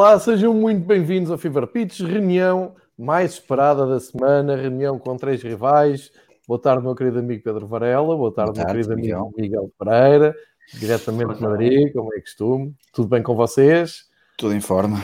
[0.00, 5.42] Olá, sejam muito bem-vindos ao Fever Pitch, reunião mais esperada da semana, reunião com três
[5.42, 6.10] rivais.
[6.48, 9.18] Boa tarde, meu querido amigo Pedro Varela, boa tarde, boa tarde meu querido Miguel.
[9.18, 10.34] amigo Miguel Pereira,
[10.72, 12.74] diretamente de Madrid, como é costume.
[12.94, 14.06] Tudo bem com vocês?
[14.38, 14.96] Tudo em forma.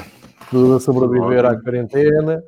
[0.48, 2.42] Tudo a sobreviver à quarentena,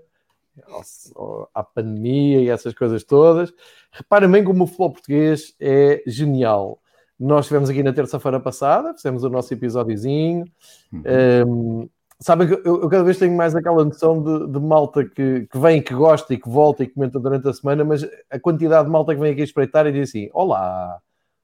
[1.52, 3.52] à pandemia e essas coisas todas.
[3.92, 6.80] Reparem bem como o futebol português é genial.
[7.20, 10.46] Nós estivemos aqui na terça-feira passada, fizemos o nosso episódiozinho.
[10.90, 11.02] Uhum.
[11.46, 11.88] Um,
[12.20, 15.58] Sabem que eu, eu, cada vez tenho mais aquela noção de, de malta que, que,
[15.58, 18.90] vem, que gosta e que volta e comenta durante a semana, mas a quantidade de
[18.90, 21.00] malta que vem aqui espreitar e diz assim: Olá,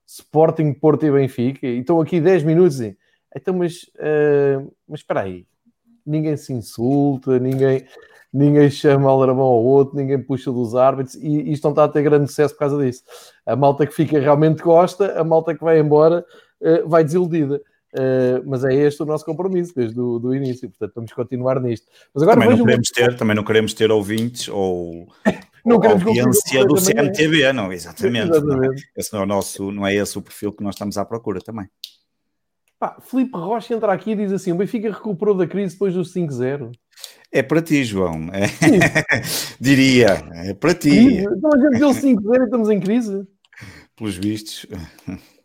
[0.07, 2.97] Sporting, Porto e Benfica, e estão aqui 10 minutos e
[3.35, 5.45] então, mas, uh, mas espera aí,
[6.07, 7.85] ninguém se insulta, ninguém,
[8.33, 12.03] ninguém chama aldrabão ao outro, ninguém puxa dos árbitros, e isto não está a ter
[12.03, 13.03] grande sucesso por causa disso.
[13.45, 16.25] A malta que fica realmente gosta, a malta que vai embora
[16.61, 17.61] uh, vai desiludida.
[17.95, 21.87] Uh, mas é este o nosso compromisso desde o do início, portanto vamos continuar nisto.
[22.13, 25.07] Mas agora também, não queremos ter, também não queremos ter ouvintes ou,
[25.65, 28.31] não ou audiência do CMTV, não, exatamente.
[28.31, 28.69] exatamente.
[28.69, 31.05] Não, esse não é, o nosso, não é esse o perfil que nós estamos à
[31.05, 31.69] procura também.
[32.81, 36.13] Pá, Filipe Rocha entra aqui e diz assim: o Benfica recuperou da crise depois dos
[36.13, 36.73] 5-0.
[37.31, 38.29] É para ti, João.
[38.33, 38.47] É.
[39.61, 41.19] Diria, é para ti.
[41.19, 43.25] Então a gente deu 5-0 e estamos em crise.
[43.97, 44.67] Pelos vistos.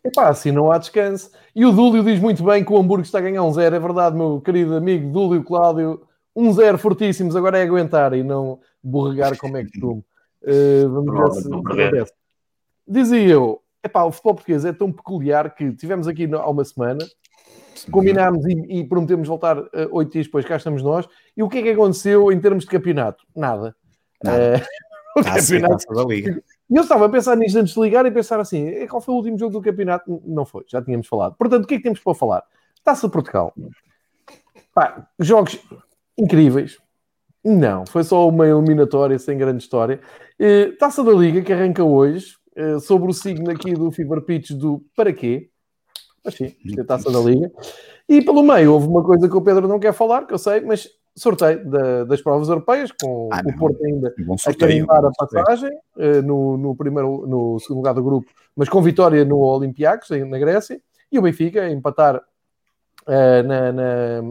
[0.04, 1.30] Epá, assim não há descanso.
[1.54, 3.76] E o Dúlio diz muito bem que o Hamburgo está a ganhar um zero.
[3.76, 6.02] É verdade, meu querido amigo Dúlio Cláudio.
[6.34, 10.02] Um zero fortíssimos, agora é aguentar e não borregar como é que tu.
[10.42, 12.12] Uh, vamos ver se acontece.
[12.86, 17.04] Dizia eu, epá, o futebol português é tão peculiar que tivemos aqui há uma semana,
[17.90, 21.06] combinámos e, e prometemos voltar uh, oito dias depois, cá estamos nós.
[21.36, 23.24] E o que é que aconteceu em termos de campeonato?
[23.36, 23.74] Nada.
[24.22, 24.62] Nada.
[25.14, 26.42] Uh, o campeonato Liga.
[26.70, 29.16] E eu estava a pensar nisto antes de ligar e pensar assim: qual foi o
[29.18, 30.22] último jogo do campeonato?
[30.24, 31.34] Não foi, já tínhamos falado.
[31.36, 32.44] Portanto, o que é que temos para falar?
[32.84, 33.52] Taça de Portugal.
[34.72, 35.58] Pá, jogos
[36.16, 36.78] incríveis.
[37.44, 40.00] Não, foi só uma eliminatória sem grande história.
[40.78, 44.84] Taça da Liga que arranca hoje, uh, sobre o signo aqui do Fever Pitch do
[44.94, 45.48] para quê?
[46.24, 47.50] Mas sim, isto é Taça da Liga.
[48.08, 50.60] E pelo meio houve uma coisa que o Pedro não quer falar, que eu sei,
[50.60, 54.14] mas sorteio da, das provas europeias, com ah, o Porto ainda
[54.46, 58.80] a carimbar a passagem uh, no, no, primeiro, no segundo lugar do grupo, mas com
[58.82, 64.22] vitória no Olympiacos, na Grécia, e o Benfica a empatar uh, na, na,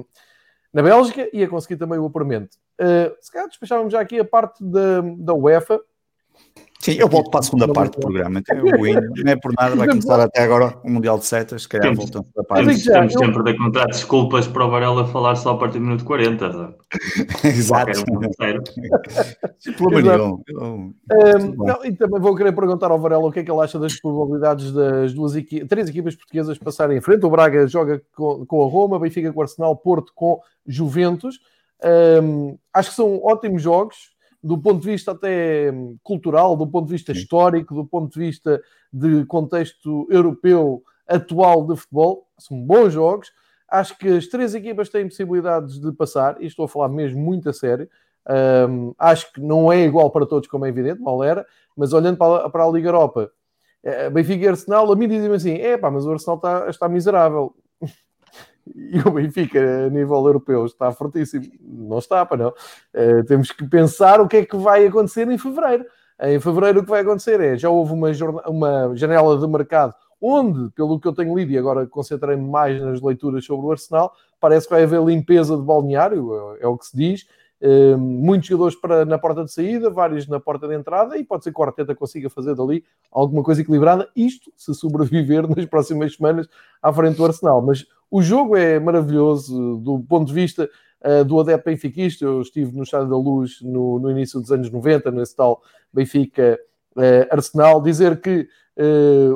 [0.73, 2.57] na, Bélgica e a conseguir também o apuramento.
[2.79, 5.79] Uh, se calhar despachávamos já aqui a parte da, da UEFA,
[6.81, 8.39] Sim, eu volto para a segunda parte do programa.
[8.39, 11.93] Então, não é por nada, vai começar até agora o Mundial de Setas, se calhar
[11.93, 12.65] voltamos para a parte.
[12.67, 16.05] Temos, temos sempre de encontrar desculpas para o Varela falar só a partir do minuto
[16.05, 16.77] 40.
[17.43, 17.99] Exato.
[18.09, 18.17] Um
[20.55, 20.93] um,
[21.65, 23.99] não, e também vou querer perguntar ao Varela o que é que ele acha das
[23.99, 27.25] probabilidades das duas equipas, três equipas portuguesas passarem em frente.
[27.25, 31.41] O Braga joga com, com a Roma, Benfica com o Arsenal, Porto com Juventus.
[32.23, 36.93] Um, acho que são ótimos jogos do ponto de vista até cultural, do ponto de
[36.93, 37.19] vista Sim.
[37.19, 38.61] histórico, do ponto de vista
[38.91, 43.31] de contexto europeu atual de futebol, são bons jogos.
[43.69, 47.49] Acho que as três equipas têm possibilidades de passar, e estou a falar mesmo muito
[47.49, 47.89] a sério.
[48.69, 51.45] Um, acho que não é igual para todos, como é evidente, mal era,
[51.75, 53.31] mas olhando para a, para a Liga Europa,
[53.83, 56.89] eh, Benfica e Arsenal, a mim dizem assim: é pá, mas o Arsenal está, está
[56.89, 57.55] miserável.
[58.75, 61.45] E o Benfica a nível europeu está fortíssimo.
[61.61, 62.49] Não está, para não.
[62.49, 65.85] Uh, temos que pensar o que é que vai acontecer em fevereiro.
[66.21, 68.09] Em fevereiro o que vai acontecer é, já houve uma,
[68.47, 73.01] uma janela de mercado onde, pelo que eu tenho lido, e agora concentrei-me mais nas
[73.01, 76.97] leituras sobre o Arsenal, parece que vai haver limpeza de balneário, é, o que se
[76.97, 77.27] diz,
[77.97, 81.53] muitos jogadores para, na porta de saída, vários na porta de entrada, e pode ser
[81.53, 84.09] que o Arteta consiga fazer dali alguma coisa equilibrada.
[84.15, 86.47] Isto se sobreviver nas próximas semanas
[86.81, 87.61] à frente do Arsenal.
[87.61, 90.69] Mas o jogo é maravilhoso do ponto de vista
[91.03, 92.25] uh, do adepto benfiquista.
[92.25, 96.57] Eu estive no Estádio da Luz no, no início dos anos 90, nesse tal Benfica
[96.95, 97.81] uh, Arsenal.
[97.81, 98.47] Dizer que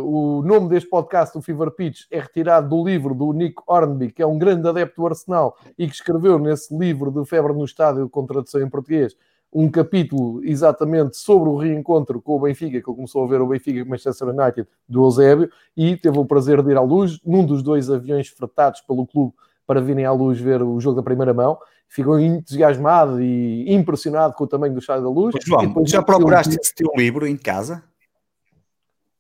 [0.01, 4.21] o nome deste podcast, o Fever Pitch, é retirado do livro do Nick Hornby, que
[4.21, 8.07] é um grande adepto do Arsenal e que escreveu nesse livro de Febre no Estádio,
[8.09, 9.15] com tradução em português,
[9.53, 13.47] um capítulo exatamente sobre o reencontro com o Benfica, que ele começou a ver o
[13.47, 17.19] Benfica com o Manchester United do Eusébio e teve o prazer de ir à luz
[17.25, 19.33] num dos dois aviões fretados pelo clube
[19.67, 21.57] para virem à luz ver o jogo da primeira mão.
[21.87, 25.35] Ficou entusiasmado e impressionado com o tamanho do estádio da luz.
[25.45, 27.83] João, já procuraste esse teu livro em casa?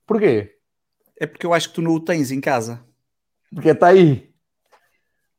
[0.05, 0.55] Porquê?
[1.19, 2.83] É porque eu acho que tu não o tens em casa.
[3.53, 4.29] Porque está aí.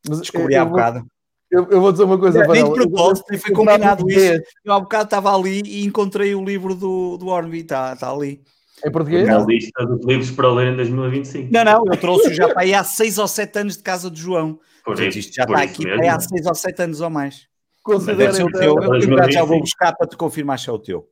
[0.09, 1.07] Mas Descobri eu, há bocado.
[1.51, 4.43] Eu, eu, vou dizer uma coisa para Nem de propósito, nem foi combinado isso.
[4.65, 8.43] Eu há bocado estava ali e encontrei o livro do, do Orbi, está tá ali.
[8.85, 9.29] Em português?
[9.29, 11.53] A lista de livros para ler em 2025.
[11.53, 14.21] Não, não, eu trouxe já para aí há 6 ou 7 anos de casa de
[14.21, 14.59] João.
[14.85, 17.47] Por isso, isto já está aqui há 6 ou 7 anos ou mais.
[17.83, 18.75] Considera o teu.
[18.81, 21.09] Eu já vou buscar para te confirmar se é o teu.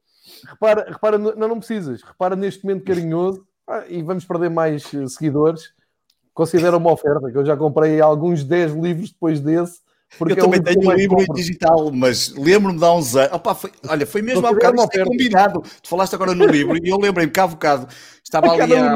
[0.46, 2.02] Repara, repara não, não precisas.
[2.02, 5.72] Repara neste momento carinhoso ah, e vamos perder mais eh, seguidores.
[6.34, 9.80] Considera uma oferta, que eu já comprei alguns 10 livros depois desse.
[10.18, 11.34] Porque eu é também tenho um livro compro.
[11.34, 13.32] digital, mas lembro-me de há uns anos.
[13.32, 15.62] Opa, foi, olha, foi mesmo há bocado isto é combinado.
[15.82, 17.88] Tu falaste agora no livro e eu lembrei-me que há bocado
[18.22, 18.94] estava ali a,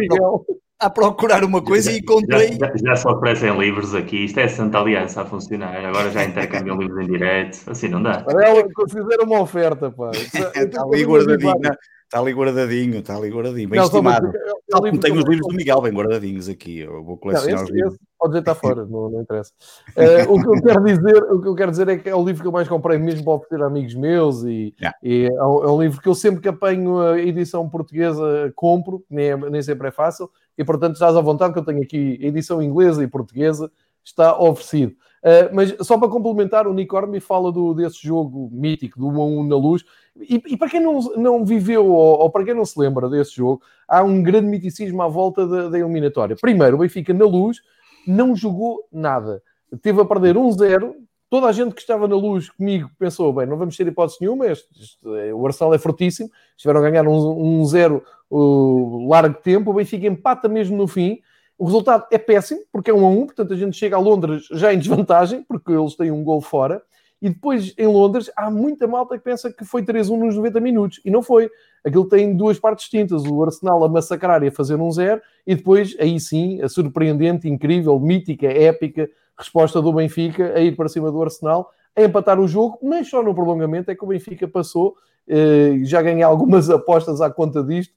[0.80, 2.58] a, procurar uma coisa já, e encontrei.
[2.58, 4.24] Já, já, só aparecem livros aqui.
[4.24, 5.84] Isto é Santa Aliança a funcionar.
[5.84, 7.70] Agora já intercambiam livros em direto.
[7.70, 8.24] Assim não dá.
[8.28, 10.10] Ela considera uma oferta, pá.
[10.54, 11.76] Está ali guardadinha.
[12.06, 14.30] Está ali guardadinho, está ali guardadinho, bem não, estimado.
[14.70, 17.72] Tal como tenho os livros do Miguel bem guardadinhos aqui, eu vou colecionar não, esse,
[17.72, 17.94] os livros.
[17.94, 19.52] Esse pode estar fora, não, não interessa.
[19.96, 22.24] Uh, o, que eu quero dizer, o que eu quero dizer é que é o
[22.24, 24.96] livro que eu mais comprei mesmo para oferecer amigos meus e, yeah.
[25.02, 29.04] e é, um, é, um, livro que eu sempre que apanho a edição portuguesa compro,
[29.10, 32.18] nem, é, nem sempre é fácil, e portanto estás à vontade que eu tenho aqui
[32.20, 33.70] edição inglesa e portuguesa,
[34.04, 34.92] está oferecido.
[35.22, 39.20] Uh, mas só para complementar, o Nick me fala do, desse jogo mítico, do 1
[39.20, 39.84] a 1 na luz,
[40.16, 43.34] e, e, para quem não, não viveu ou, ou, para quem não se lembra desse
[43.34, 46.36] jogo, há um grande miticismo à volta da, da eliminatória.
[46.40, 47.60] Primeiro, o Benfica na luz
[48.06, 49.42] não jogou nada.
[49.82, 50.94] Teve a perder 1-0.
[51.28, 54.46] Toda a gente que estava na luz comigo pensou: bem, não vamos ter hipótese nenhuma.
[54.46, 56.30] Este, este, o Arsenal é fortíssimo.
[56.56, 58.00] Estiveram a ganhar 1-0
[58.30, 59.70] um, largo tempo.
[59.70, 61.20] O Benfica empata mesmo no fim.
[61.58, 64.46] O resultado é péssimo, porque é 1 a 1, portanto a gente chega a Londres
[64.52, 66.82] já em desvantagem, porque eles têm um gol fora.
[67.20, 71.00] E depois, em Londres, há muita malta que pensa que foi 3-1 nos 90 minutos.
[71.02, 71.50] E não foi.
[71.82, 73.24] Aquilo tem duas partes distintas.
[73.24, 75.22] O Arsenal a massacrar e a fazer um zero.
[75.46, 79.08] E depois, aí sim, a surpreendente, incrível, mítica, épica
[79.38, 82.78] resposta do Benfica a ir para cima do Arsenal, a empatar o jogo.
[82.82, 84.94] Mas só no prolongamento é que o Benfica passou.
[85.26, 87.94] Eh, já ganhei algumas apostas à conta disto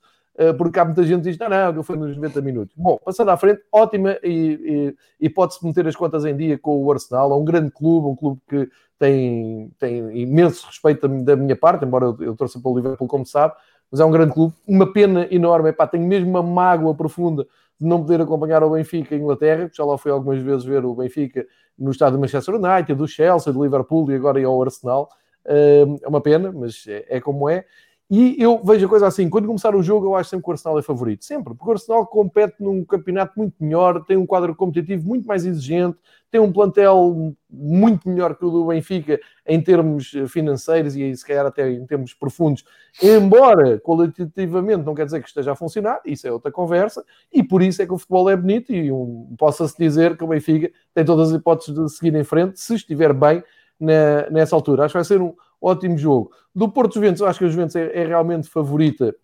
[0.57, 2.75] porque há muita gente que diz, não, não, fui nos 90 minutos.
[2.77, 6.83] Bom, passando à frente, ótima e, e, e pode-se meter as contas em dia com
[6.83, 11.55] o Arsenal, é um grande clube, um clube que tem, tem imenso respeito da minha
[11.55, 13.53] parte, embora eu, eu torça para o Liverpool, como sabe,
[13.91, 17.45] mas é um grande clube, uma pena enorme, epá, tenho mesmo uma mágoa profunda
[17.79, 20.93] de não poder acompanhar o Benfica em Inglaterra, já lá fui algumas vezes ver o
[20.93, 21.45] Benfica
[21.77, 25.09] no estado do Manchester United, do Chelsea, do Liverpool e agora ao Arsenal.
[25.45, 27.65] Eh, é uma pena, mas é, é como é.
[28.09, 30.53] E eu vejo a coisa assim, quando começar o jogo, eu acho sempre que o
[30.53, 31.23] Arsenal é favorito.
[31.23, 35.45] Sempre, porque o Arsenal compete num campeonato muito melhor, tem um quadro competitivo muito mais
[35.45, 35.95] exigente,
[36.31, 41.45] tem um plantel muito melhor que o do Benfica em termos financeiros e se calhar
[41.45, 42.63] até em termos profundos,
[43.01, 47.61] embora qualitativamente não quer dizer que esteja a funcionar, isso é outra conversa, e por
[47.61, 51.05] isso é que o futebol é bonito e um, possa-se dizer que o Benfica tem
[51.05, 53.43] todas as hipóteses de seguir em frente, se estiver bem
[53.79, 54.85] na, nessa altura.
[54.85, 56.31] Acho que vai ser um ótimo jogo.
[56.53, 59.15] Do Porto Juventus, acho que a Juventus é, é realmente favorita.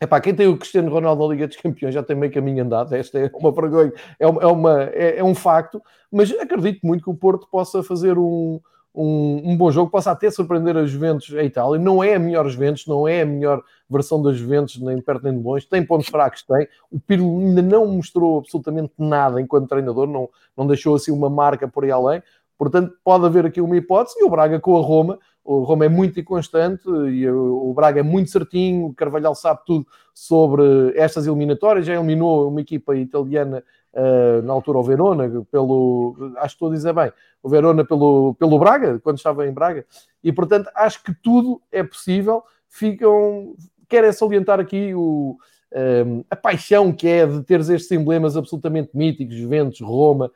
[0.00, 2.94] Epá, quem tem o Cristiano Ronaldo na Liga dos Campeões já tem meio caminho andado.
[2.94, 5.82] Esta é uma vergonha, é, uma, é, uma, é, é um facto.
[6.10, 8.58] Mas acredito muito que o Porto possa fazer um,
[8.94, 11.78] um, um, bom jogo, possa até surpreender a Juventus a Itália.
[11.78, 15.24] Não é a melhor Juventus, não é a melhor versão das Juventus, nem de perto
[15.24, 15.68] nem de longe.
[15.68, 16.66] Tem pontos fracos, tem.
[16.90, 21.68] O Pirlo ainda não mostrou absolutamente nada enquanto treinador, não, não deixou assim uma marca
[21.68, 22.22] por aí além.
[22.56, 24.18] Portanto, pode haver aqui uma hipótese.
[24.18, 25.18] E o Braga com a Roma
[25.52, 28.86] o Roma é muito inconstante e o Braga é muito certinho.
[28.86, 30.62] O Carvalhal sabe tudo sobre
[30.94, 31.84] estas eliminatórias.
[31.84, 36.14] Já eliminou uma equipa italiana uh, na altura, o Verona, pelo.
[36.36, 37.12] Acho que estou a dizer bem.
[37.42, 39.84] O Verona pelo, pelo Braga, quando estava em Braga.
[40.22, 42.44] E portanto, acho que tudo é possível.
[42.68, 43.56] Ficam.
[43.88, 45.36] Querem salientar aqui o,
[45.72, 50.30] um, a paixão que é de teres estes emblemas absolutamente míticos, Juventus, Roma,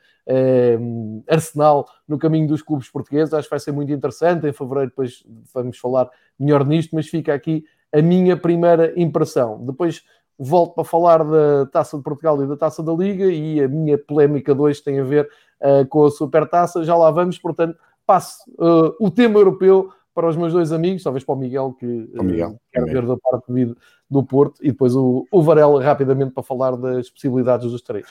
[0.80, 3.34] um, Arsenal, no caminho dos clubes portugueses.
[3.34, 4.46] Acho que vai ser muito interessante.
[4.46, 9.64] Em fevereiro, depois vamos falar melhor nisto, mas fica aqui a minha primeira impressão.
[9.64, 10.02] Depois
[10.38, 13.96] volto para falar da Taça de Portugal e da Taça da Liga e a minha
[13.96, 15.28] polémica 2 tem a ver
[15.60, 16.84] uh, com a Supertaça.
[16.84, 21.24] Já lá vamos, portanto, passo uh, o tema europeu para os meus dois amigos, talvez
[21.24, 23.76] para o Miguel, que o Miguel, quero ver da parte do,
[24.08, 28.06] do Porto, e depois o, o Varela rapidamente para falar das possibilidades dos três.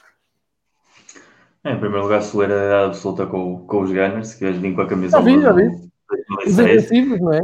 [1.63, 4.87] É, em primeiro lugar, solidariedade absoluta com, com os Gunners, que hoje vim com a
[4.87, 5.17] camisa.
[5.17, 5.69] Já vi, já vi.
[6.45, 7.41] Os agressivos, não é?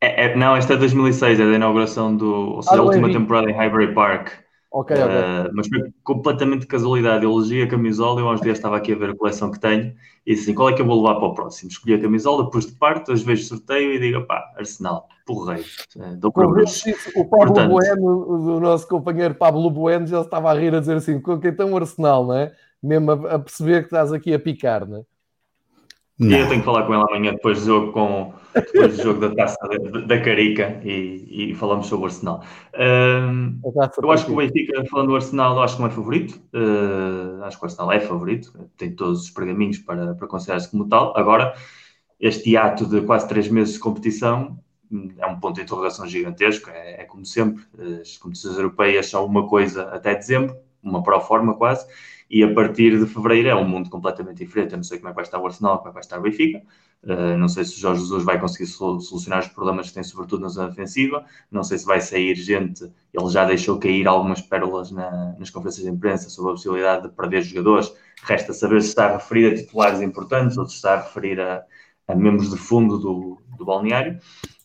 [0.00, 0.36] É, é?
[0.36, 2.32] Não, esta é 2006, é da inauguração do.
[2.54, 4.30] Ou seja, ah, a última temporada em Highbury Park.
[4.70, 5.16] Ok, ok.
[5.16, 7.24] Uh, mas foi completamente de casualidade.
[7.24, 9.94] Eu elegi a camisola, eu uns dias estava aqui a ver a coleção que tenho
[10.26, 11.70] e assim, qual é que eu vou levar para o próximo?
[11.70, 15.64] Escolhi a camisola, depois de parte, às vezes sorteio e digo, pá, Arsenal, porreiro.
[15.96, 20.54] Uh, dou para o Pablo Portanto, Bueno, o nosso companheiro Pablo Bueno, já estava a
[20.54, 22.52] rir a dizer assim, um Arsenal, não é?
[22.82, 25.02] Mesmo a, a, perceber que estás aqui a picar, não é?
[26.18, 26.36] Não.
[26.36, 29.20] E eu tenho que falar com ele amanhã depois do jogo, com, depois do jogo
[29.20, 32.42] da taça da, da Carica e, e, falamos sobre o Arsenal.
[32.74, 33.60] Uh,
[34.02, 36.40] eu acho que o Benfica, falando do Arsenal, acho que não é favorito.
[36.52, 40.88] Uh, acho que o Arsenal é favorito, tem todos os pergaminhos para, para considerar-se como
[40.88, 41.16] tal.
[41.16, 41.54] Agora,
[42.18, 44.58] este ato de quase três meses de competição
[44.90, 46.68] hum, é um ponto de interrogação gigantesco.
[46.70, 47.62] É, é como sempre,
[48.00, 51.86] as competições europeias são uma coisa até dezembro, uma pró-forma quase
[52.30, 54.72] e a partir de fevereiro é um mundo completamente diferente.
[54.72, 56.18] Eu não sei como é que vai estar o Arsenal, como é que vai estar
[56.18, 56.62] o Benfica,
[57.04, 60.42] uh, não sei se o Jorge Jesus vai conseguir solucionar os problemas que tem, sobretudo
[60.42, 64.90] na zona defensiva, não sei se vai sair gente, ele já deixou cair algumas pérolas
[64.90, 67.92] na, nas conferências de imprensa sobre a possibilidade de perder jogadores,
[68.22, 71.64] resta saber se está a referir a titulares importantes ou se está a referir a,
[72.06, 74.18] a membros de fundo do, do balneário.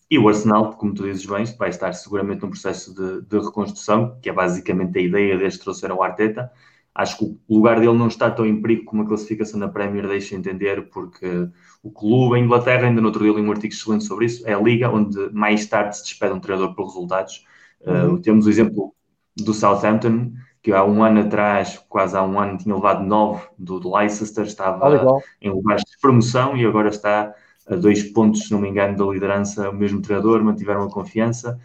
[0.10, 4.20] E o Arsenal, como tu dizes bem, vai estar seguramente num processo de, de reconstrução,
[4.22, 6.52] que é basicamente a ideia desde que trouxeram o Arteta,
[6.96, 10.08] acho que o lugar dele não está tão em perigo como a classificação da Premier
[10.08, 11.50] deixa entender, porque
[11.82, 14.54] o clube, a Inglaterra, ainda no outro dia li um artigo excelente sobre isso, é
[14.54, 17.46] a liga onde mais tarde se despede um treinador por resultados.
[17.86, 18.14] Uhum.
[18.14, 18.94] Uh, temos o exemplo
[19.36, 23.80] do Southampton, que há um ano atrás, quase há um ano, tinha levado nove do,
[23.80, 27.34] do Leicester, estava ah, em lugares de promoção e agora está
[27.68, 31.60] a dois pontos, se não me engano, da liderança, o mesmo treinador, mantiveram a confiança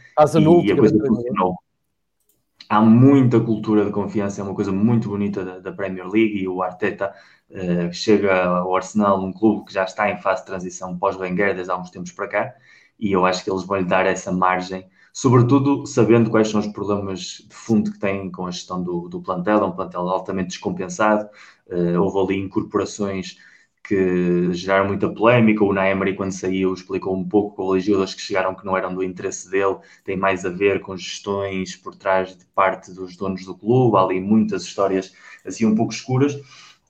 [0.64, 1.56] e, e a coisa funcionou
[2.68, 6.48] há muita cultura de confiança, é uma coisa muito bonita da, da Premier League e
[6.48, 7.14] o Arteta
[7.50, 11.72] uh, chega ao Arsenal, um clube que já está em fase de transição pós-Wenger desde
[11.72, 12.54] há uns tempos para cá,
[12.98, 16.66] e eu acho que eles vão lhe dar essa margem, sobretudo sabendo quais são os
[16.66, 20.48] problemas de fundo que têm com a gestão do, do plantel, é um plantel altamente
[20.48, 21.28] descompensado,
[21.68, 23.37] uh, houve ali incorporações
[23.88, 25.64] que geraram muita polémica.
[25.64, 29.02] O Naemery, quando saiu, explicou um pouco os jogadores que chegaram que não eram do
[29.02, 33.57] interesse dele, tem mais a ver com gestões por trás de parte dos donos do
[33.57, 33.97] clube.
[33.97, 35.14] Há ali muitas histórias
[35.45, 36.38] assim um pouco escuras.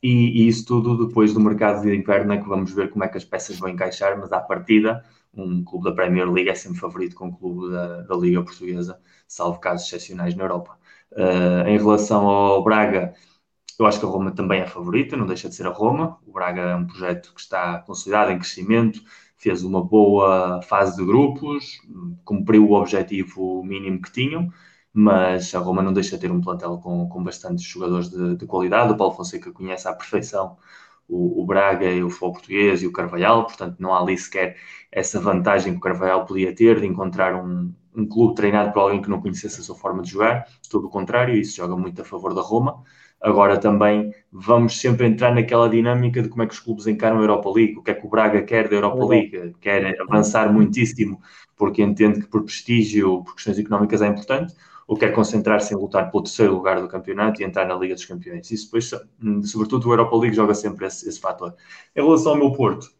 [0.02, 3.09] E, e isso tudo depois do mercado de inverno é que vamos ver como é
[3.09, 6.78] que as peças vão encaixar, mas à partida, um clube da Premier League é sempre
[6.81, 10.76] favorito com o clube da, da Liga Portuguesa, salvo casos excepcionais na Europa.
[11.12, 13.14] Uh, em relação ao Braga,
[13.78, 16.18] eu acho que a Roma também é favorita, não deixa de ser a Roma.
[16.26, 19.00] O Braga é um projeto que está consolidado em crescimento,
[19.37, 21.80] fez uma boa fase de grupos,
[22.25, 24.52] cumpriu o objetivo mínimo que tinham,
[24.92, 28.47] mas a Roma não deixa de ter um plantel com, com bastantes jogadores de, de
[28.47, 28.92] qualidade.
[28.92, 30.56] O Paulo Fonseca conhece à perfeição
[31.08, 34.56] o, o, Braga e o futebol português e o Carvalhal, portanto não há ali sequer
[34.92, 39.00] essa vantagem que o Carvalhal podia ter de encontrar um, um clube treinado por alguém
[39.00, 42.04] que não conhecesse a sua forma de jogar, todo o contrário, isso joga muito a
[42.04, 42.82] favor da Roma.
[43.21, 47.21] Agora também vamos sempre entrar naquela dinâmica de como é que os clubes encaram a
[47.21, 51.21] Europa League, o que é que o Braga quer da Europa League, quer avançar muitíssimo
[51.59, 54.55] porque entende que por prestígio, por questões económicas é importante,
[54.87, 58.07] ou quer concentrar-se em lutar pelo terceiro lugar do campeonato e entrar na Liga dos
[58.07, 58.51] Campeões.
[58.51, 58.91] Isso depois,
[59.45, 61.55] sobretudo o Europa League joga sempre esse, esse fator.
[61.95, 62.91] Em relação ao meu Porto,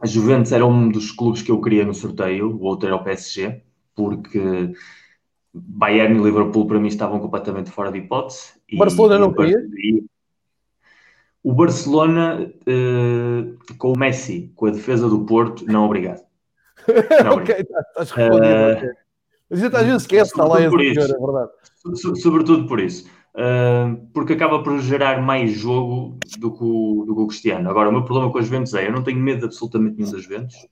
[0.00, 3.04] a Juventus era um dos clubes que eu queria no sorteio, o outro era o
[3.04, 3.62] PSG,
[3.94, 4.72] porque
[5.54, 8.55] Bayern e Liverpool para mim estavam completamente fora de hipótese.
[8.72, 9.58] O Barcelona não queria?
[11.42, 16.22] O Barcelona uh, com o Messi, com a defesa do Porto, não obrigado.
[17.24, 18.94] Não, ok, tá, estás respondido.
[19.52, 21.50] Uh, gente às vezes esquece, está lá isso, é verdade.
[21.94, 23.08] So, sobretudo por isso.
[23.34, 27.70] Uh, porque acaba por gerar mais jogo do que, o, do que o Cristiano.
[27.70, 30.22] Agora, o meu problema com as Juventus é, eu não tenho medo absolutamente nenhum das
[30.22, 30.66] Juventus,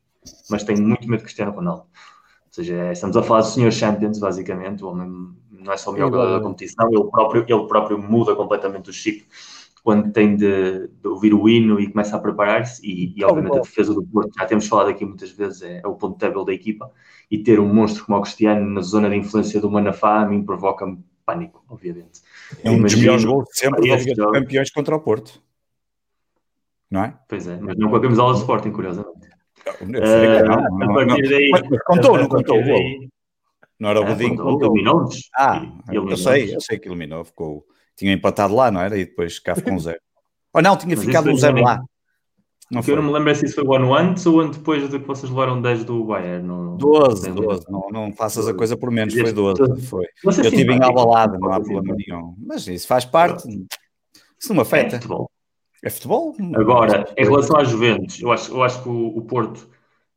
[0.51, 1.87] mas tenho muito medo de Cristiano Ronaldo
[2.55, 3.73] seja, é, estamos a falar do Sr.
[3.73, 5.35] Champions, basicamente, o homem
[5.65, 8.93] não é só o melhor jogador da competição, ele próprio, ele próprio muda completamente o
[8.93, 9.27] chip
[9.85, 13.61] quando tem de, de ouvir o hino e começa a preparar-se, e, e, obviamente a
[13.61, 16.55] defesa do Porto, já temos falado aqui muitas vezes, é, é o ponto débil da
[16.55, 16.91] equipa,
[17.31, 20.43] e ter um monstro como o Cristiano na zona de influência do Manafá a mim
[20.43, 22.23] provoca-me pânico, obviamente.
[22.63, 25.43] É um dos melhores gols de sempre da Liga dos Campeões contra o Porto.
[26.91, 27.19] Não é?
[27.29, 29.29] Pois é, mas não com a camisola de Sporting, curiosamente.
[29.67, 31.51] Uh, a partir daí.
[31.51, 33.09] Mas, contou, não contou o gol.
[33.79, 34.41] Não era o Godinho.
[34.41, 35.31] É, eliminou-nos.
[35.37, 37.25] Ah, eu sei, eu sei que eliminou.
[37.25, 37.65] Ficou,
[37.97, 38.97] tinha empatado lá, não era?
[38.97, 40.01] E depois cá ficou um zero.
[40.53, 41.83] Ou não, tinha Mas ficado um zero lá.
[42.71, 44.89] Não eu não me lembro se isso foi o ano antes ou o ano depois
[44.89, 46.47] de que vocês levaram 10 do Bayern.
[46.47, 46.77] No...
[46.79, 47.65] 12, 12.
[47.69, 49.83] Não, não faças a coisa por menos, foi 12.
[49.83, 50.07] Foi.
[50.25, 52.35] Eu estive em abalado, não há problema nenhum.
[52.39, 53.47] Mas isso faz parte.
[54.39, 54.97] Isso não me afeta.
[54.97, 55.31] É futebol.
[55.85, 56.35] É futebol.
[56.55, 59.69] Agora, em relação às Juventus, eu acho, eu acho que o, o Porto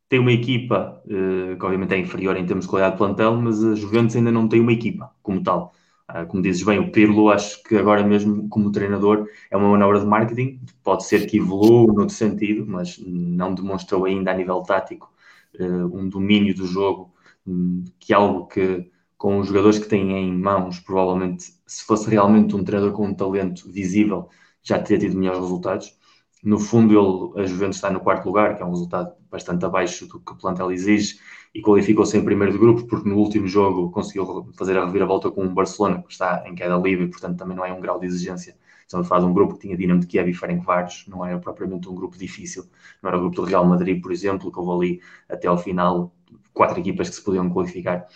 [0.09, 3.63] tem uma equipa uh, que obviamente é inferior em termos de qualidade de plantel, mas
[3.63, 5.73] a Juventus ainda não tem uma equipa como tal.
[6.09, 9.99] Uh, como dizes bem, o Pirlo, acho que agora mesmo como treinador é uma manobra
[9.99, 14.61] de marketing, pode ser que evolua no outro sentido, mas não demonstrou ainda a nível
[14.61, 15.11] tático
[15.59, 17.13] uh, um domínio do jogo,
[17.45, 22.09] um, que é algo que com os jogadores que têm em mãos, provavelmente, se fosse
[22.09, 24.29] realmente um treinador com um talento visível,
[24.61, 25.97] já teria tido melhores resultados.
[26.43, 26.93] No fundo,
[27.35, 30.31] ele, a Juventus está no quarto lugar, que é um resultado bastante abaixo do que
[30.31, 31.19] o plantel exige,
[31.53, 35.45] e qualificou-se em primeiro de grupo, porque no último jogo conseguiu fazer a reviravolta com
[35.45, 38.55] o Barcelona, que está em queda livre, portanto também não é um grau de exigência.
[38.81, 41.37] Estamos a falar de um grupo que tinha Dinamo de Kiev e Ferencváros, não era
[41.39, 42.63] propriamente um grupo difícil,
[43.01, 46.13] não era o grupo do Real Madrid, por exemplo, que houve ali até ao final
[46.53, 48.07] quatro equipas que se podiam qualificar.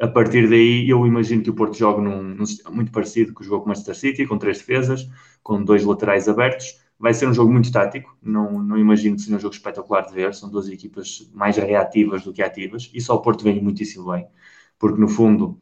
[0.00, 3.44] A partir daí, eu imagino que o Porto joga num, num sistema muito parecido que
[3.44, 5.08] jogou com o Manchester City, com três defesas,
[5.42, 6.80] com dois laterais abertos.
[7.00, 10.12] Vai ser um jogo muito tático, não, não imagino que seja um jogo espetacular de
[10.12, 10.34] ver.
[10.34, 14.26] São duas equipas mais reativas do que ativas, e só o Porto vem muitíssimo bem,
[14.78, 15.60] porque no fundo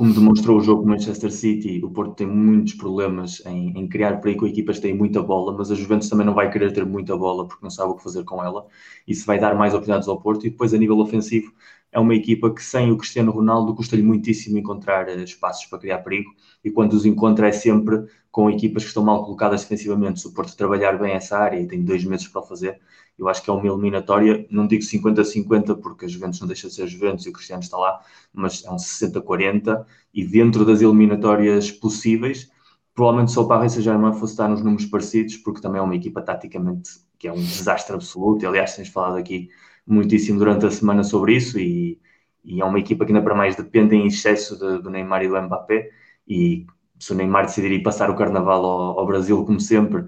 [0.00, 4.18] como demonstrou o jogo com Manchester City, o Porto tem muitos problemas em, em, criar
[4.18, 7.14] com equipas que têm muita bola, mas a Juventus também não vai querer ter muita
[7.14, 8.66] bola porque não sabe o que fazer com ela.
[9.06, 10.46] Isso vai dar mais oportunidades ao Porto.
[10.46, 11.52] E depois, a nível ofensivo,
[11.92, 15.98] é uma equipa que sem o Cristiano Ronaldo custa-lhe muitíssimo encontrar eh, espaços para criar
[15.98, 16.30] perigo.
[16.64, 20.20] E quando os encontra, é sempre com equipas que estão mal colocadas defensivamente.
[20.20, 22.80] Se o Porto trabalhar bem essa área e tem dois meses para fazer,
[23.18, 26.74] eu acho que é uma eliminatória, não digo 50-50, porque a Juventus não deixa de
[26.74, 28.00] ser Juventus e o Cristiano está lá,
[28.32, 32.50] mas é um 60-40, e dentro das eliminatórias possíveis,
[32.94, 36.22] provavelmente só o Paris Saint-Germain fosse estar nos números parecidos, porque também é uma equipa
[36.22, 39.50] taticamente que é um desastre absoluto, aliás tens falado aqui
[39.92, 42.00] muitíssimo durante a semana sobre isso, e,
[42.44, 45.28] e é uma equipa que ainda para mais depende em excesso de, do Neymar e
[45.28, 45.90] do Mbappé,
[46.26, 46.66] e
[46.98, 50.06] se o Neymar decidir ir passar o Carnaval ao, ao Brasil, como sempre,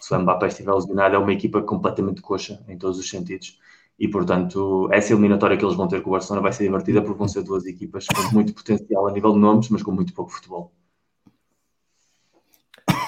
[0.00, 3.58] se o Mbappé estiver lesionado, é uma equipa completamente coxa em todos os sentidos.
[3.98, 7.18] E, portanto, essa eliminatória que eles vão ter com o Barcelona vai ser divertida porque
[7.18, 10.32] vão ser duas equipas com muito potencial a nível de nomes, mas com muito pouco
[10.32, 10.72] futebol.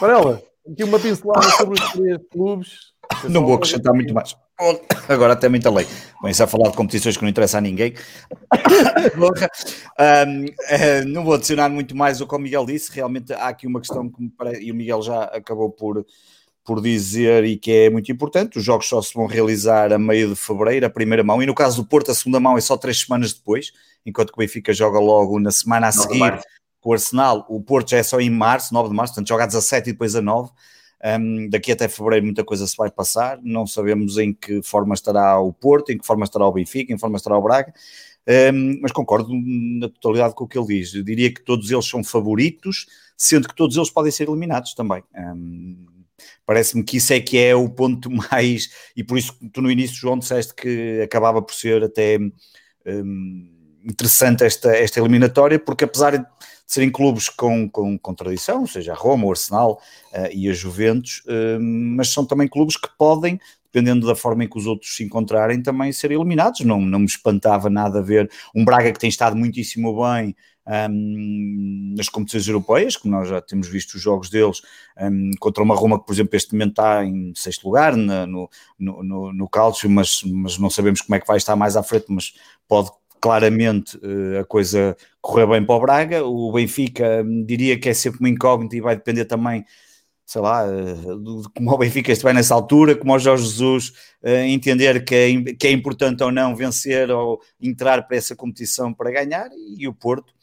[0.01, 2.95] Varela, aqui uma pincelada sobre os três clubes.
[3.29, 4.37] Não vou acrescentar muito mais.
[5.09, 5.87] Agora até muita lei.
[6.19, 7.93] Começa a falar de competições que não interessam a ninguém.
[9.19, 12.91] um, eh, não vou adicionar muito mais o que o Miguel disse.
[12.93, 16.07] Realmente há aqui uma questão que me parece, e o Miguel já acabou por,
[16.65, 18.59] por dizer e que é muito importante.
[18.59, 21.55] Os jogos só se vão realizar a meio de fevereiro, a primeira mão, e no
[21.55, 23.73] caso do Porto, a segunda mão é só três semanas depois,
[24.07, 26.41] enquanto que o Benfica joga logo na semana a seguir
[26.81, 27.45] com o Arsenal.
[27.49, 29.93] O Porto já é só em março, 9 de março, portanto joga a 17 e
[29.93, 30.51] depois a 9.
[31.05, 35.39] Um, daqui até fevereiro muita coisa se vai passar, não sabemos em que forma estará
[35.39, 37.73] o Porto, em que forma estará o Benfica, em que forma estará o Braga,
[38.53, 40.95] um, mas concordo na totalidade com o que ele diz.
[40.95, 45.03] Eu diria que todos eles são favoritos, sendo que todos eles podem ser eliminados também.
[45.15, 45.87] Um,
[46.47, 49.97] Parece-me que isso é que é o ponto mais, e por isso tu no início,
[49.97, 52.19] João, disseste que acabava por ser até
[53.85, 56.25] interessante esta, esta eliminatória, porque apesar de
[56.67, 59.81] serem clubes com, com, com tradição, seja a Roma, o Arsenal
[60.13, 64.49] uh, e a Juventus, uh, mas são também clubes que podem, dependendo da forma em
[64.49, 66.63] que os outros se encontrarem, também ser eliminados.
[66.63, 70.35] Não, não me espantava nada ver um Braga que tem estado muitíssimo bem
[70.67, 74.61] um, nas competições europeias, como nós já temos visto os jogos deles,
[75.01, 78.51] um, contra uma Roma que, por exemplo, este momento está em sexto lugar na, no,
[78.79, 81.83] no, no, no Calcio, mas, mas não sabemos como é que vai estar mais à
[81.83, 82.35] frente, mas
[82.67, 86.25] pode claramente uh, a coisa correr bem para o Braga.
[86.25, 89.65] O Benfica um, diria que é sempre uma incógnita e vai depender também
[90.25, 93.91] sei lá, uh, como o Benfica estiver nessa altura, como o Jorge Jesus
[94.23, 98.93] uh, entender que é, que é importante ou não vencer ou entrar para essa competição
[98.93, 99.49] para ganhar,
[99.79, 100.35] e o Porto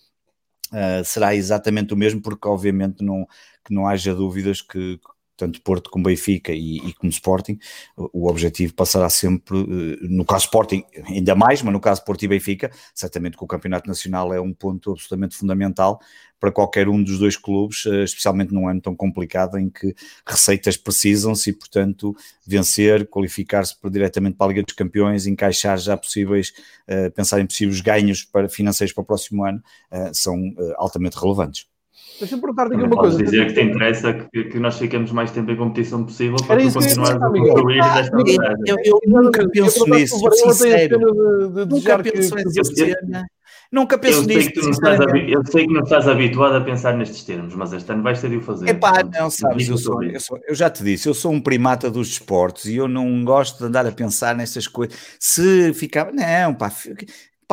[1.06, 3.28] será exatamente o mesmo, porque obviamente não,
[3.64, 5.00] que não haja dúvidas que
[5.36, 7.58] tanto Porto como Benfica e, e como Sporting,
[7.96, 12.28] o objetivo passará sempre, uh, no caso Sporting ainda mais, mas no caso Porto e
[12.28, 16.00] Benfica, certamente que o Campeonato Nacional é um ponto absolutamente fundamental
[16.40, 19.96] para qualquer um dos dois clubes, eh, especialmente num ano tão complicado em que
[20.28, 22.14] receitas precisam-se e, portanto,
[22.46, 26.52] vencer, qualificar-se diretamente para a Liga dos Campeões, encaixar já possíveis,
[26.90, 29.64] uh, pensar em possíveis ganhos para, financeiros para o próximo ano,
[30.12, 30.38] são
[30.78, 31.73] altamente relevantes.
[32.24, 33.22] Deixa-me perguntar-te aqui uma coisa.
[33.22, 36.72] dizer que te interessa que, que, nós fiquemos mais tempo em competição possível para tu
[36.72, 38.56] continuar a construir desta maneira.
[38.66, 41.00] Eu, eu, nunca penso nisso, sincero.
[41.70, 43.26] Nunca penso nessa cena.
[43.70, 44.52] Nunca penso eu nisso.
[45.28, 48.30] eu sei que não estás habituado a pensar nestes termos, mas este ano vais ter
[48.30, 48.70] de o fazer.
[48.70, 51.90] Epá, não, sabes, eu, sou, eu, sou, eu já te disse, eu sou um primata
[51.92, 54.96] dos esportes e eu não gosto de andar a pensar nestas coisas.
[55.20, 56.72] Se ficava, não, pá,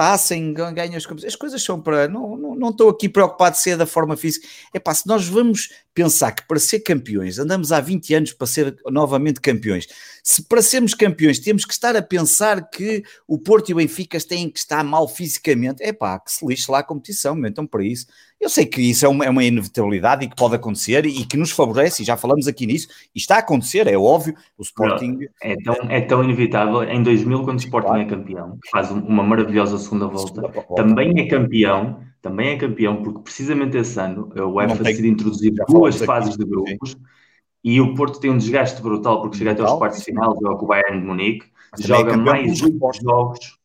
[0.00, 1.26] passem, ganhem as coisas.
[1.26, 2.08] As coisas são para.
[2.08, 4.48] Não, não, não estou aqui preocupado se é da forma física.
[4.72, 8.46] É pá, se nós vamos pensar que para ser campeões, andamos há 20 anos para
[8.46, 9.86] ser novamente campeões.
[10.22, 14.18] Se para sermos campeões temos que estar a pensar que o Porto e o Benfica
[14.20, 17.84] têm que estar mal fisicamente, é pá, que se lixe lá a competição, então para
[17.84, 18.06] isso.
[18.40, 21.36] Eu sei que isso é uma, é uma, inevitabilidade e que pode acontecer e que
[21.36, 25.18] nos favorece, e já falamos aqui nisso, e está a acontecer, é óbvio, o Sporting...
[25.42, 29.76] É tão, é tão inevitável, em 2000 quando o Sporting é campeão, faz uma maravilhosa
[29.76, 34.44] segunda volta, segunda volta, também é campeão também é campeão, porque precisamente esse ano a
[34.44, 36.96] UEFA decide introduzir duas fases de grupos.
[37.62, 40.56] e o Porto tem um desgaste brutal porque chega até aos quartos de final, joga
[40.56, 41.46] com o Bayern de Munique,
[41.78, 43.58] joga é mais jogos.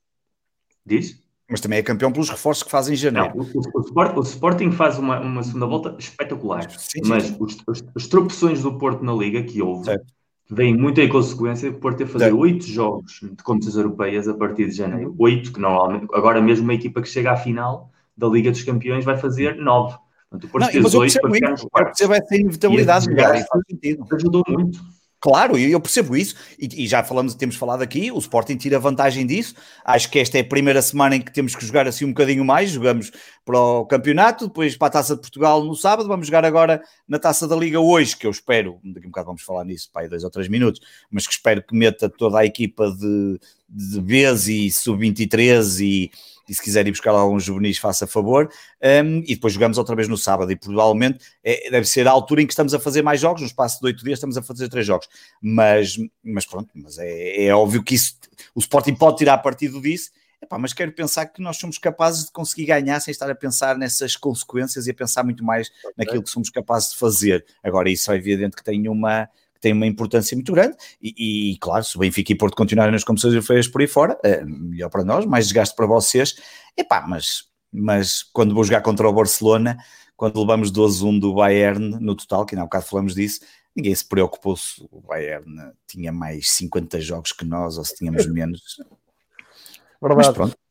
[0.86, 1.26] Diz?
[1.50, 3.36] Mas também é campeão pelos reforços que fazem em janeiro.
[3.36, 7.24] Não, o, o, Sport, o, Sporting faz uma, uma segunda volta espetacular, sim, sim, mas
[7.24, 7.38] sim.
[7.40, 10.06] Os, os, as tropeções do Porto na Liga que houve certo.
[10.50, 14.68] vêm muito em consequência do Porto ter fazer oito jogos de competições europeias a partir
[14.68, 15.12] de janeiro.
[15.12, 15.16] Uhum.
[15.20, 19.06] Oito, que normalmente, agora mesmo uma equipa que chega à final da Liga dos Campeões
[19.06, 19.98] vai fazer nove.
[20.40, 24.06] Portanto, não, mas eu percebo, isso, eu percebo essa inevitabilidade, e faz sentido.
[24.14, 24.80] Ajudou muito.
[25.26, 29.26] Claro, eu percebo isso, e, e, já falamos, temos falado aqui, o Sporting tira vantagem
[29.26, 29.56] disso.
[29.84, 32.46] Acho que esta é a primeira semana em que temos que jogar assim um bocadinho
[32.46, 32.70] mais.
[32.70, 33.12] Jogamos
[33.44, 36.08] para o campeonato, depois para a Taça de Portugal no sábado.
[36.08, 39.26] Vamos jogar agora na Taça da Liga hoje, que eu espero, daqui a um bocado
[39.26, 42.38] vamos falar nisso, para aí dois ou três minutos, mas que espero que meta toda
[42.38, 46.12] a equipa de, de Bs e Sub-23 e
[46.48, 48.50] e se quiser ir buscar lá uns juvenis, faça favor.
[48.82, 52.42] Um, e depois jogamos outra vez no sábado e provavelmente é, deve ser a altura
[52.42, 54.70] em que estamos a fazer mais jogos, no espaço de oito dias estamos a fazer
[54.70, 55.08] três jogos.
[55.42, 58.16] Mas, mas pronto, mas é, é óbvio que isso,
[58.54, 62.32] o Sporting pode tirar partido disso, Epá, mas quero pensar que nós somos capazes de
[62.32, 65.94] conseguir ganhar sem estar a pensar nessas consequências e a pensar muito mais okay.
[65.98, 67.44] naquilo que somos capazes de fazer.
[67.64, 69.28] Agora, isso é evidente que tem uma,
[69.60, 73.04] tem uma importância muito grande e, e, claro, se o Benfica e Porto continuarem nas
[73.04, 76.36] competições europeias por aí fora, é melhor para nós, mais desgaste para vocês,
[76.78, 79.78] epá, mas, mas quando vou jogar contra o Barcelona,
[80.16, 83.42] quando levamos 12-1 do Bayern no total, que ainda há um bocado falamos disso,
[83.76, 88.26] ninguém se preocupou se o Bayern tinha mais 50 jogos que nós ou se tínhamos
[88.28, 88.78] menos.
[90.02, 90.28] Verdade.
[90.28, 90.65] Mas pronto.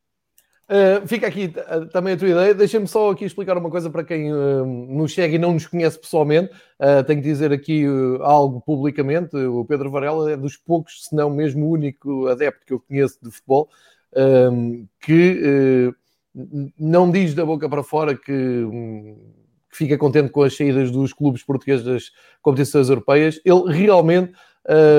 [0.67, 2.55] Uh, fica aqui uh, também a tua ideia.
[2.55, 5.99] Deixa-me só aqui explicar uma coisa para quem uh, nos chega e não nos conhece
[5.99, 6.51] pessoalmente.
[7.07, 7.85] tenho que dizer aqui
[8.21, 9.37] algo publicamente.
[9.37, 13.19] O Pedro Varela é dos poucos, se não mesmo o único adepto que eu conheço
[13.23, 13.69] de futebol,
[15.01, 15.93] que
[16.79, 19.17] não diz da boca para fora que, um,
[19.71, 22.11] que, fica contente com as saídas dos clubes portugueses das
[22.43, 23.41] competições europeias.
[23.45, 24.33] Ele realmente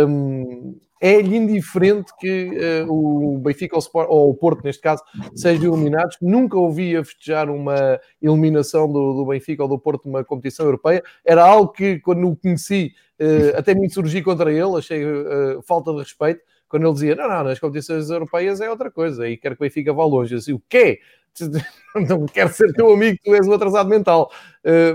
[0.07, 2.49] um, é-lhe indiferente que
[2.87, 5.03] uh, o Benfica ou, Sport, ou, o Porto, neste caso,
[5.35, 6.17] sejam eliminados.
[6.21, 11.03] Nunca ouvi a festejar uma eliminação do, do, Benfica ou do Porto numa competição europeia.
[11.23, 15.91] Era algo que, quando o conheci, uh, até me insurgi contra ele, achei uh, falta
[15.91, 19.55] de respeito, quando ele dizia, não, não, nas competições europeias é outra coisa, e quero
[19.55, 20.33] que o Benfica vá longe.
[20.33, 20.99] Eu disse, o quê?
[22.07, 24.31] Não quero ser teu amigo, tu és um atrasado mental.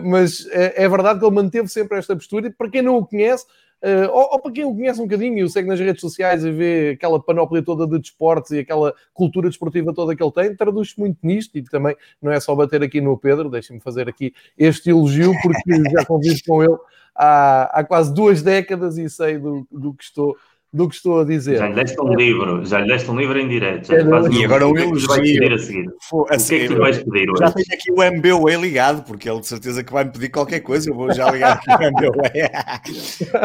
[0.02, 3.06] mas é, é verdade que ele manteve sempre esta postura, e para quem não o
[3.06, 3.44] conhece,
[3.82, 6.44] Uh, ou, ou, para quem o conhece um bocadinho e o segue nas redes sociais
[6.44, 10.54] e vê aquela panóplia toda de desportos e aquela cultura desportiva toda que ele tem,
[10.54, 14.34] traduz-se muito nisto e também não é só bater aqui no Pedro, deixem-me fazer aqui
[14.58, 16.76] este elogio, porque já convivo com ele
[17.14, 20.36] há, há quase duas décadas e sei do, do que estou
[20.72, 21.56] do que estou a dizer.
[21.58, 23.88] Já lhe deste um livro, já lhe deste um livro em direto.
[23.88, 25.88] Já é, e agora o eu vai pedir a seguir.
[26.12, 27.40] o que é que tu vais pedir hoje?
[27.40, 30.60] Já tenho aqui o MBWay ligado, porque ele de certeza que vai me pedir qualquer
[30.60, 32.50] coisa, eu vou já ligar aqui o MBWay.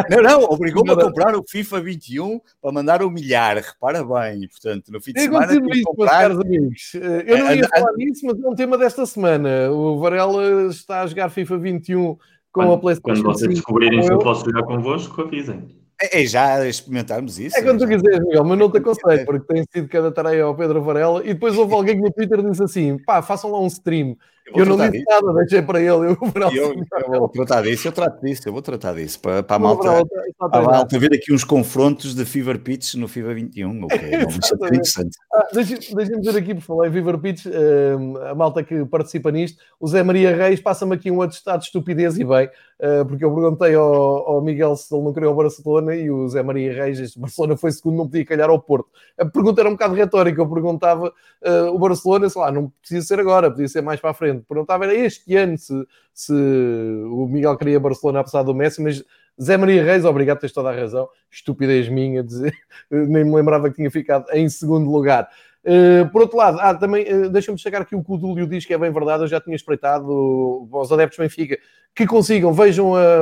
[0.12, 5.02] não, não, obrigou-me a comprar o FIFA 21 para mandar humilhar, repara bem, portanto, no
[5.02, 5.52] fim de semana...
[5.52, 6.12] Eu isso, comprar...
[6.12, 6.92] caros amigos.
[6.94, 9.72] Eu não ia falar nisso, mas é um tema desta semana.
[9.72, 12.18] O Varela está a jogar FIFA 21 com
[12.52, 15.85] quando, a PlayStation Quando vocês descobrirem se eu posso jogar convosco, avisem.
[16.02, 17.58] É, é já experimentarmos isso.
[17.58, 20.56] É quando tu quiseres, Miguel, mas não te aconselho, porque tem sido cada tarefa ao
[20.56, 21.22] Pedro Varela.
[21.24, 24.18] E depois houve alguém que no Twitter disse assim: pá, façam lá um stream.
[24.48, 25.06] Eu, eu não disse disso.
[25.10, 25.90] nada, deixei para ele.
[25.90, 26.18] Eu,
[26.54, 26.74] eu,
[27.14, 29.20] eu, vou tratar disso, eu trato disso, eu vou tratar disso.
[29.20, 30.06] Para, para a malta,
[30.38, 33.86] para a malta ver aqui uns confrontos de Fever Pitch no FIFA 21.
[33.86, 35.18] Ok, é interessante.
[35.34, 39.60] Ah, Deixa-me dizer aqui, por falar em Fever Pitch, uh, a malta que participa nisto,
[39.80, 43.34] o Zé Maria Reis passa-me aqui um atestado de estupidez e bem, uh, porque eu
[43.34, 47.00] perguntei ao, ao, Miguel se ele não queria o Barcelona e o Zé Maria Reis,
[47.00, 48.90] este Barcelona foi segundo, não podia calhar ao Porto.
[49.18, 53.06] A pergunta era um bocado retórica, eu perguntava uh, o Barcelona, sei lá, não precisa
[53.08, 54.48] ser agora, podia ser mais para a frente frente.
[54.48, 59.04] Perguntava era este ano se, se o Miguel queria Barcelona apesar do Messi, mas
[59.42, 61.08] Zé Maria Reis, obrigado, tens toda a razão.
[61.30, 62.54] Estupidez minha, dizer,
[62.90, 65.30] nem me lembrava que tinha ficado em segundo lugar.
[65.66, 68.74] Uh, por outro lado, ah, também uh, deixa-me chegar aqui o que o diz que
[68.74, 69.24] é bem verdade.
[69.24, 71.58] Eu já tinha espreitado aos adeptos Benfica
[71.96, 73.22] que consigam, vejam a,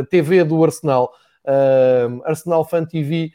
[0.00, 1.12] a TV do Arsenal,
[1.44, 3.32] uh, Arsenal Fan TV,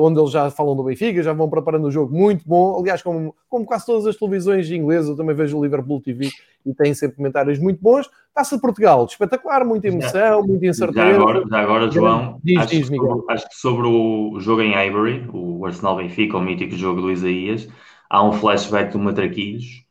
[0.00, 2.80] onde eles já falam do Benfica, já vão preparando o jogo muito bom.
[2.80, 6.30] Aliás, como, como quase todas as televisões inglesas, eu também vejo o Liverpool TV
[6.66, 8.10] e tem sempre comentários muito bons.
[8.34, 11.06] Taça de Portugal, espetacular, muita emoção, muita incerteza.
[11.06, 14.62] Já agora, já agora João, diz, acho, diz, que sobre, acho, que sobre, o jogo
[14.62, 17.68] em Ivory, o Arsenal Benfica, o mítico jogo do Isaías,
[18.08, 19.84] há um flashback do Matraquilhos,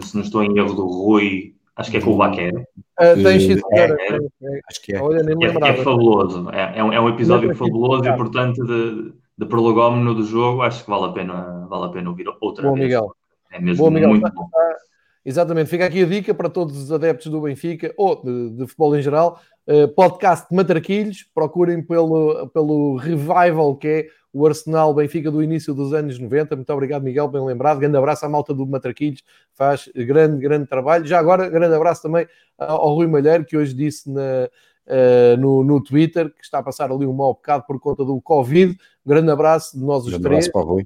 [0.00, 2.54] se não estou em erro do Rui, acho que é com o Baquer.
[2.54, 5.02] Uh, tem sido, é, é, acho que é.
[5.02, 9.12] Olha, nem é, é fabuloso, é, é, um, é um episódio fabuloso e, portanto, de,
[9.36, 12.74] de prologómeno do jogo, acho que vale a pena, vale a pena ouvir outra Boa,
[12.74, 12.86] vez.
[12.86, 13.14] Miguel.
[13.50, 14.10] É mesmo Boa, Miguel.
[14.10, 14.44] muito bom.
[14.44, 14.74] Está,
[15.26, 18.94] Exatamente, fica aqui a dica para todos os adeptos do Benfica ou de, de futebol
[18.94, 19.40] em geral.
[19.66, 25.72] Uh, podcast de Matraquilhos, procurem pelo, pelo revival que é o Arsenal Benfica do início
[25.72, 26.56] dos anos 90.
[26.56, 27.78] Muito obrigado, Miguel, bem lembrado.
[27.78, 31.06] Grande abraço à malta do Matraquilhos, faz grande, grande trabalho.
[31.06, 32.26] Já agora, grande abraço também
[32.58, 34.48] ao Rui Malheiro, que hoje disse na,
[34.88, 38.20] uh, no, no Twitter que está a passar ali um mau bocado por conta do
[38.20, 38.76] Covid.
[39.06, 40.48] grande abraço de nós os grande três.
[40.48, 40.84] Abraço para o Rui.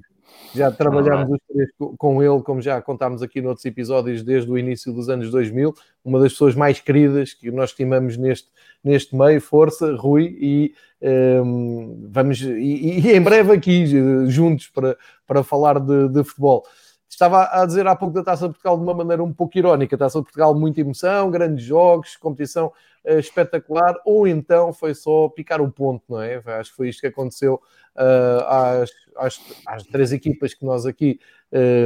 [0.53, 4.93] Já trabalhámos os três com ele, como já contámos aqui noutros episódios, desde o início
[4.93, 5.73] dos anos 2000.
[6.05, 8.47] Uma das pessoas mais queridas que nós estimamos neste,
[8.83, 9.41] neste meio.
[9.41, 13.85] Força, Rui, e um, ehm, vamos e, e, em breve aqui
[14.27, 16.65] juntos para, para falar de, de futebol.
[17.09, 19.97] Estava a dizer há pouco da Taça de Portugal de uma maneira um pouco irónica.
[19.97, 22.71] Taça de Portugal, muita emoção, grandes jogos, competição
[23.03, 26.41] uh, espetacular, ou então foi só picar o ponto, não é?
[26.45, 27.55] Acho que foi isto que aconteceu
[27.95, 31.19] uh, às, às, às, três equipas que nós aqui,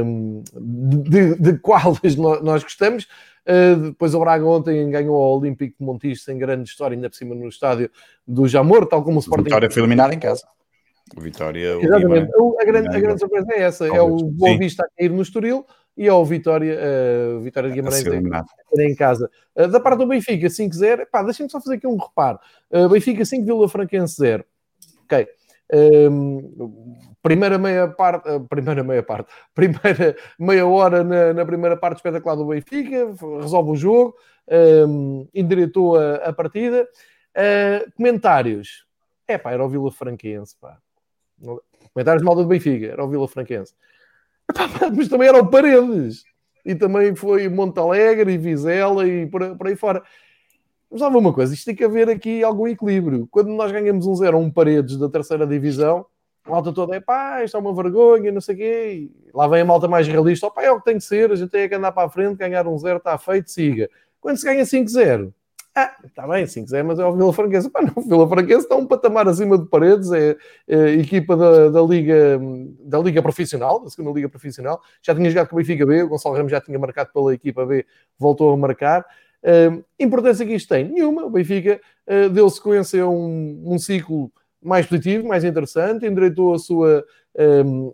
[0.04, 3.08] um, de, de quais nós gostamos.
[3.46, 7.16] Uh, depois o Braga ontem ganhou ao Olímpico de Montijo sem grande história, ainda por
[7.16, 7.90] cima no estádio
[8.26, 9.44] do Jamor, tal como o Sporting.
[9.44, 10.46] Vitória foi eliminado em casa.
[11.16, 11.76] O Vitória.
[11.80, 12.30] Exatamente.
[12.60, 15.66] A, grande, a grande surpresa é essa: é o Boa Vista a cair no Estoril
[15.96, 19.30] e é o Vitória, uh, Vitória de Guimarães a em casa.
[19.54, 21.06] Uh, da parte do Benfica, 5-0.
[21.10, 22.38] Pá, deixem-me só fazer aqui um reparo:
[22.70, 24.44] uh, Benfica 5, Vila Franquense 0.
[25.04, 25.28] Ok.
[25.72, 32.36] Um, primeira meia parte, primeira meia parte, primeira meia hora na, na, primeira parte espetacular
[32.36, 34.14] do Benfica, resolve o jogo,
[34.86, 36.88] um, endireitou a, a partida.
[37.36, 38.86] Uh, comentários,
[39.26, 40.78] é pá, era o Vila Franquense, pá.
[41.92, 43.74] Comentários de malta do Benfica, era o Vila Franquense.
[44.96, 46.24] Mas também era o Paredes.
[46.64, 50.02] E também foi Monte Alegre e Vizela e por, por aí fora.
[50.90, 53.28] Mas há uma coisa, isto tem que haver aqui algum equilíbrio.
[53.30, 56.06] Quando nós ganhamos um zero um Paredes da terceira divisão,
[56.44, 59.10] a malta toda é pá, isto é uma vergonha, não sei o quê.
[59.26, 61.36] E lá vem a malta mais realista, pá, é o que tem que ser, a
[61.36, 63.90] gente tem que andar para a frente, ganhar um zero, está feito, siga.
[64.20, 65.32] Quando se ganha 5-0,
[65.76, 67.68] ah, está bem, 5-0, mas é o Vila Franquense.
[67.68, 70.36] Pá, não, o Vila Franquense está um patamar acima de paredes, é,
[70.68, 72.40] é equipa da, da, Liga,
[72.78, 74.80] da Liga Profissional, da segunda Liga Profissional.
[75.02, 77.66] Já tinha jogado com o Benfica B, o Gonçalo Ramos já tinha marcado pela equipa
[77.66, 77.84] B,
[78.16, 79.04] voltou a marcar.
[79.42, 80.88] Uh, importância que isto tem?
[80.88, 81.24] Nenhuma.
[81.24, 84.32] O Benfica uh, deu sequência a um, um ciclo
[84.62, 87.04] mais positivo, mais interessante, endireitou a sua,
[87.66, 87.92] um,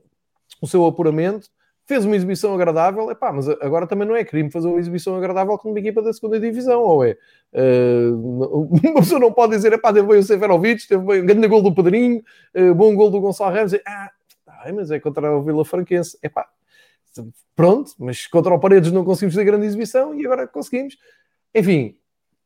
[0.61, 1.49] o seu apuramento
[1.91, 5.59] fez uma exibição agradável, epá, mas agora também não é crime fazer uma exibição agradável
[5.59, 7.17] com uma equipa da segunda divisão, ou é?
[7.53, 11.49] Uh, uma pessoa não pode dizer, epá, teve bem o Severovic, teve bem um grande
[11.49, 12.23] gol do Pedrinho,
[12.55, 14.09] uh, bom gol do Gonçalo Ramos, e, ah,
[14.47, 16.49] tá, mas é contra o Vila Franquense, epá,
[17.57, 20.97] pronto, mas contra o Paredes não conseguimos fazer grande exibição e agora conseguimos.
[21.53, 21.97] Enfim,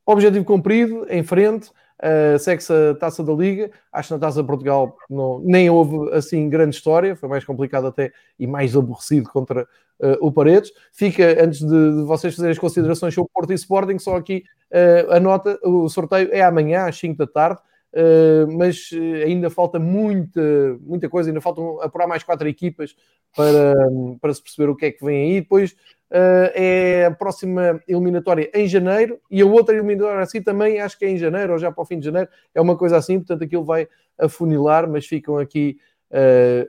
[0.07, 1.71] objetivo cumprido, em frente,
[2.03, 3.71] uh, segue-se a Taça da Liga.
[3.93, 7.87] Acho que na Taça de Portugal não, nem houve assim grande história, foi mais complicado
[7.87, 9.63] até e mais aborrecido contra
[10.01, 10.73] uh, o Paredes.
[10.93, 15.13] Fica, antes de, de, vocês fazerem as considerações sobre Porto e Sporting, só aqui uh,
[15.13, 17.61] a nota: o sorteio é amanhã às 5 da tarde.
[17.95, 18.91] Uh, mas
[19.25, 20.41] ainda falta muita,
[20.81, 22.97] muita coisa, ainda faltam apurar mais quatro equipas
[23.37, 23.73] para,
[24.21, 25.41] para se perceber o que é que vem aí.
[25.41, 25.71] Depois
[26.11, 31.05] uh, é a próxima eliminatória em janeiro e a outra eliminatória assim também acho que
[31.05, 33.45] é em janeiro ou já para o fim de janeiro, é uma coisa assim, portanto
[33.45, 33.87] aquilo vai
[34.19, 35.79] afunilar, mas ficam aqui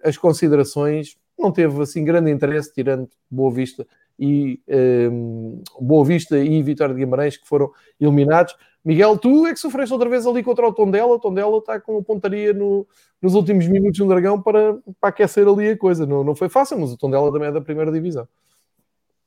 [0.03, 1.17] as considerações.
[1.37, 3.85] Não teve assim grande interesse, tirando Boa Vista
[4.19, 8.55] e um, eh, Boa Vista e Vitória de Guimarães que foram eliminados.
[8.83, 11.15] Miguel, tu é que sofreste outra vez ali contra o Tondela.
[11.15, 12.87] O Tondela está com a pontaria no,
[13.21, 16.05] nos últimos minutos no Dragão para, para aquecer ali a coisa.
[16.05, 18.27] Não, não foi fácil, mas o Tondela também é da primeira divisão.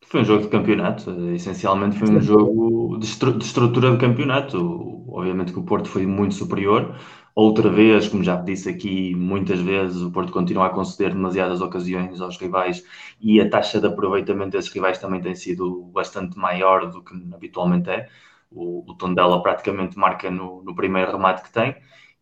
[0.06, 5.04] Foi um jogo de campeonato, essencialmente foi um jogo de, estru de, estrutura de campeonato.
[5.08, 6.96] Obviamente que o Porto foi muito superior.
[7.40, 12.20] Outra vez, como já disse aqui muitas vezes, o Porto continua a conceder demasiadas ocasiões
[12.20, 12.84] aos rivais
[13.20, 17.90] e a taxa de aproveitamento desses rivais também tem sido bastante maior do que habitualmente
[17.90, 18.08] é.
[18.50, 21.76] O, o Tondela praticamente marca no, no primeiro remate que tem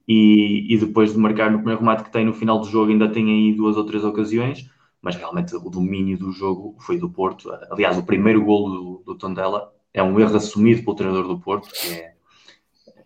[0.06, 3.08] e, e, depois de marcar no primeiro remate que tem no final do jogo ainda
[3.08, 7.50] tem aí duas ou três ocasiões mas realmente o domínio do jogo foi do Porto.
[7.70, 11.70] Aliás, o primeiro golo do, do Tondela é um erro assumido pelo treinador do Porto,
[11.70, 12.15] que é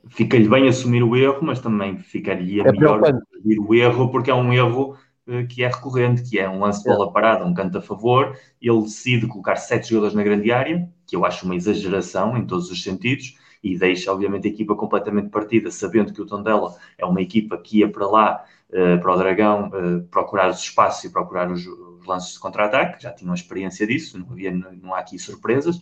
[0.09, 4.35] fica-lhe bem assumir o erro, mas também ficaria é melhor assumir o erro, porque é
[4.35, 7.79] um erro uh, que é recorrente, que é um lance de bola parada, um canto
[7.79, 12.37] a favor, ele decide colocar sete jogadores na grande área, que eu acho uma exageração
[12.37, 16.75] em todos os sentidos, e deixa obviamente a equipa completamente partida, sabendo que o Tondela
[16.97, 21.05] é uma equipa que ia para lá, uh, para o Dragão, uh, procurar os espaços
[21.05, 21.67] e procurar os,
[22.07, 25.81] lances de contra-ataque, já tinham experiência disso, não, havia, não há aqui surpresas.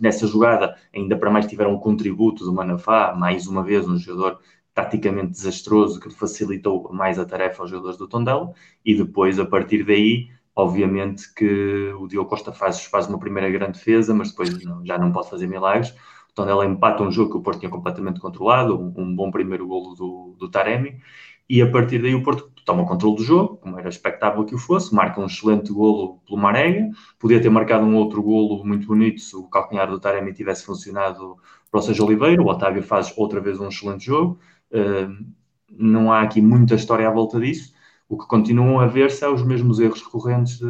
[0.00, 4.40] Nessa jogada, ainda para mais tiveram um contributo do Manafá, mais uma vez um jogador
[4.74, 8.52] taticamente desastroso que facilitou mais a tarefa aos jogadores do Tondela
[8.84, 13.72] e depois, a partir daí, Obviamente que o Diogo Costa faz, faz uma primeira grande
[13.72, 15.90] defesa, mas depois não, já não pode fazer milagres.
[16.30, 19.66] O Tondela empata um jogo que o Porto tinha completamente controlado, um, um bom primeiro
[19.66, 20.98] golo do, do Taremi,
[21.46, 24.54] e a partir daí o Porto toma o controle do jogo, como era expectável que
[24.54, 28.88] o fosse, marca um excelente golo pelo Marega, podia ter marcado um outro golo muito
[28.88, 31.36] bonito se o calcanhar do Taremi tivesse funcionado
[31.70, 34.40] para o Sérgio Oliveira, o Otávio faz outra vez um excelente jogo,
[34.72, 35.26] uh,
[35.70, 37.72] não há aqui muita história à volta disso,
[38.08, 40.66] o que continuam a ver são os mesmos erros recorrentes de,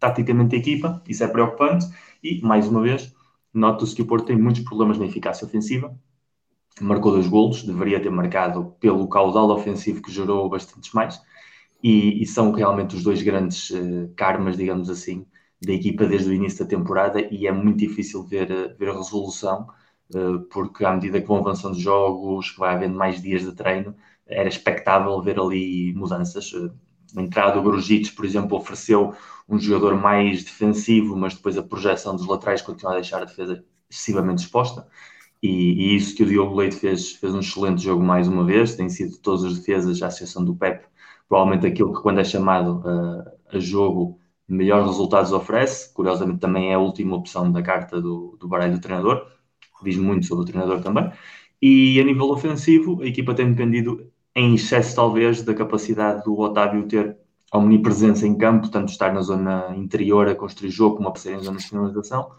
[0.00, 1.86] taticamente da equipa, isso é preocupante,
[2.20, 3.14] e, mais uma vez,
[3.54, 5.96] nota-se que o Porto tem muitos problemas na eficácia ofensiva,
[6.80, 11.20] marcou dois golos, deveria ter marcado pelo caudal ofensivo que gerou bastantes mais,
[11.82, 15.26] e, e são realmente os dois grandes uh, karmas, digamos assim,
[15.60, 18.96] da equipa desde o início da temporada, e é muito difícil ver, uh, ver a
[18.96, 19.66] resolução,
[20.14, 23.52] uh, porque à medida que vão avançando os jogos, que vai havendo mais dias de
[23.52, 23.94] treino,
[24.26, 26.52] era expectável ver ali mudanças.
[27.16, 29.14] A entrada do Grujic, por exemplo, ofereceu
[29.48, 33.62] um jogador mais defensivo, mas depois a projeção dos laterais continua a deixar a defesa
[33.90, 34.86] excessivamente exposta.
[35.42, 38.76] E, e, isso que o Diogo Leite fez, fez um excelente jogo mais uma vez,
[38.76, 40.86] tem sido todas as defesas, à exceção do Pep,
[41.28, 46.74] provavelmente aquilo que quando é chamado uh, a jogo melhores resultados oferece, curiosamente também é
[46.74, 49.26] a última opção da carta do, do baralho do treinador,
[49.82, 51.10] diz muito sobre o treinador também,
[51.60, 56.86] e a nível ofensivo a equipa tem dependido em excesso talvez da capacidade do Otávio
[56.86, 57.16] ter
[57.52, 61.42] omnipresença em campo, tanto estar na zona interior a construir jogo como a aparecer em
[61.42, 62.32] zona de finalização,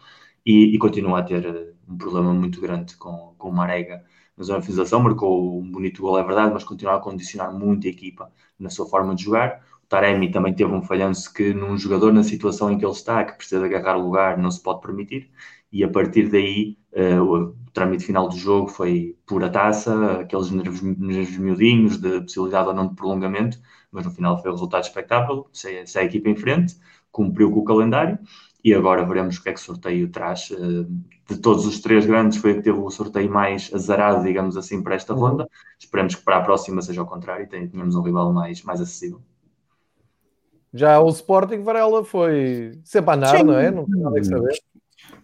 [0.45, 4.03] e, e, continua a ter eh, um problema muito grande com, com o Marega
[4.37, 7.87] na zona de finalização, marcou um bonito gol, é verdade, mas continua a condicionar muito
[7.87, 9.63] a equipa na sua forma de jogar.
[9.83, 13.23] O Taremi também teve um falhanço que num jogador na situação em que ele está,
[13.23, 15.29] que precisa de agarrar lugar, não se pode permitir,
[15.71, 20.81] e a partir daí uh, o trâmite final do jogo foi pura taça, aqueles nervos,
[20.81, 23.59] nervos miudinhos de possibilidade ou não de prolongamento,
[23.91, 26.75] mas no final foi o resultado expectável, se, se a equipa em frente,
[27.11, 28.17] cumpriu com o calendário
[28.63, 30.49] e agora veremos o que é que o sorteio traz.
[30.51, 30.85] Eh,
[31.29, 34.81] de todos os três grandes, foi a que teve o sorteio mais azarado, digamos assim,
[34.81, 35.19] para esta uhum.
[35.19, 35.49] ronda.
[35.79, 39.21] Esperemos que para a próxima seja ao contrário e tenhamos um rival mais, mais acessível.
[40.73, 43.69] Já o Sporting Varela foi sempre a andar, não é?
[43.69, 44.57] Não tem nada que saber.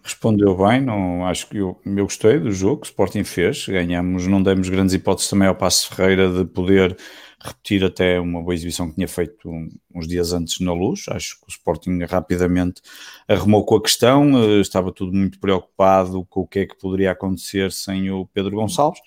[0.02, 3.66] Respondeu bem, não, acho que eu, eu gostei do jogo que o Sporting fez.
[3.66, 6.96] Ganhamos, não demos grandes hipóteses também ao Passo Ferreira de poder
[7.42, 9.50] repetir até uma boa exibição que tinha feito
[9.94, 11.06] uns dias antes na luz.
[11.08, 12.82] Acho que o Sporting rapidamente
[13.26, 17.12] arrumou com a questão, eh, estava tudo muito preocupado com o que é que poderia
[17.12, 19.00] acontecer sem o Pedro Gonçalves,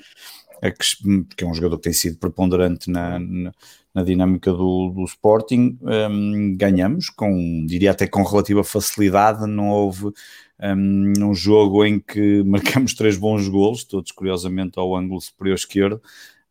[1.35, 3.51] que é um jogador que tem sido preponderante na, na,
[3.93, 5.77] na dinâmica do, do Sporting.
[5.81, 10.11] Um, ganhamos, com, diria até com relativa facilidade, não houve
[10.59, 16.01] um, um jogo em que marcamos três bons golos, todos curiosamente ao ângulo superior esquerdo,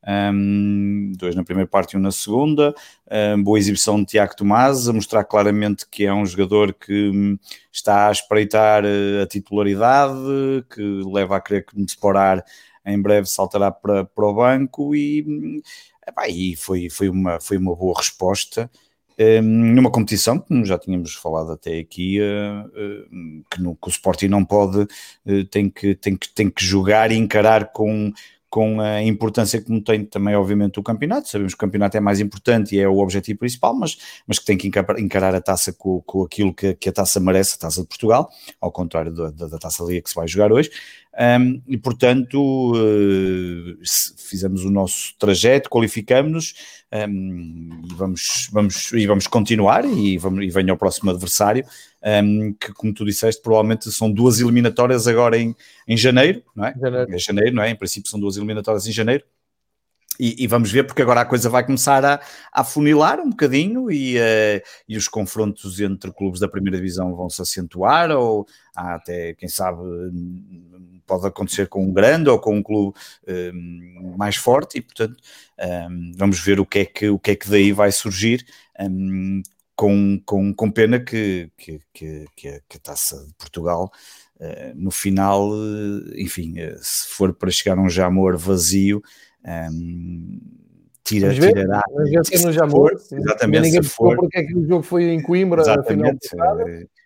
[0.07, 2.75] um, dois na primeira parte e um na segunda.
[3.11, 7.38] Um, boa exibição de Tiago Tomás, a mostrar claramente que é um jogador que um,
[7.71, 10.15] está a espreitar uh, a titularidade,
[10.75, 12.45] que leva a crer que Nesporar
[12.85, 15.62] em breve saltará para, para o banco e, hum,
[16.07, 18.69] epá, e foi, foi, uma, foi uma boa resposta.
[19.41, 24.27] numa competição, como já tínhamos falado até aqui, uh, uh, que, no, que, o Sporting
[24.27, 24.85] não pode,
[25.49, 28.12] tem, que, tem, que, tem que jogar e encarar com,
[28.53, 31.27] com a importância que tem também, obviamente, o campeonato.
[31.27, 34.45] Sabemos que o campeonato é mais importante e é o objetivo principal, mas, mas que
[34.45, 37.81] tem que encarar a taça com, com aquilo que, que, a taça merece, a taça
[37.81, 38.29] de Portugal,
[38.61, 40.71] ao contrário da, da, da taça Liga que se vai jogar hoje.
[41.18, 43.79] Um, e portanto uh,
[44.16, 46.55] fizemos o nosso trajeto, qualificamos-nos
[46.90, 51.66] um, e, vamos, vamos, e vamos continuar e, vamos, e venho ao próximo adversário,
[52.25, 55.55] um, que como tu disseste, provavelmente são duas eliminatórias agora em,
[55.87, 56.75] em janeiro, não é?
[56.81, 57.14] Janeiro.
[57.14, 57.70] É janeiro, não é?
[57.70, 59.25] Em princípio são duas eliminatórias em janeiro.
[60.20, 62.20] E, e, vamos ver, porque agora a coisa vai começar a,
[62.53, 67.31] a funilar um bocadinho e, uh, e os confrontos entre clubes da primeira divisão vão
[67.31, 68.46] se acentuar, ou
[68.77, 69.79] há até, quem sabe,
[71.12, 72.96] pode acontecer com um grande ou com um clube
[73.29, 75.16] um, mais forte, e portanto
[75.90, 78.46] um, vamos ver o que, é que, o que é que daí vai surgir.
[78.81, 79.42] Um,
[79.75, 83.90] com, com, com pena que, que, que, que, a, taça de Portugal
[84.38, 89.02] uh, no final, uh, enfim, uh, se for para chegar a um Jamor vazio,
[89.44, 90.38] um,
[91.02, 91.83] tira, ver, tirará.
[92.44, 93.63] no Jamor, exatamente.
[93.63, 96.56] Ninguém se for, porque é que o jogo foi em Coimbra, exatamente, final,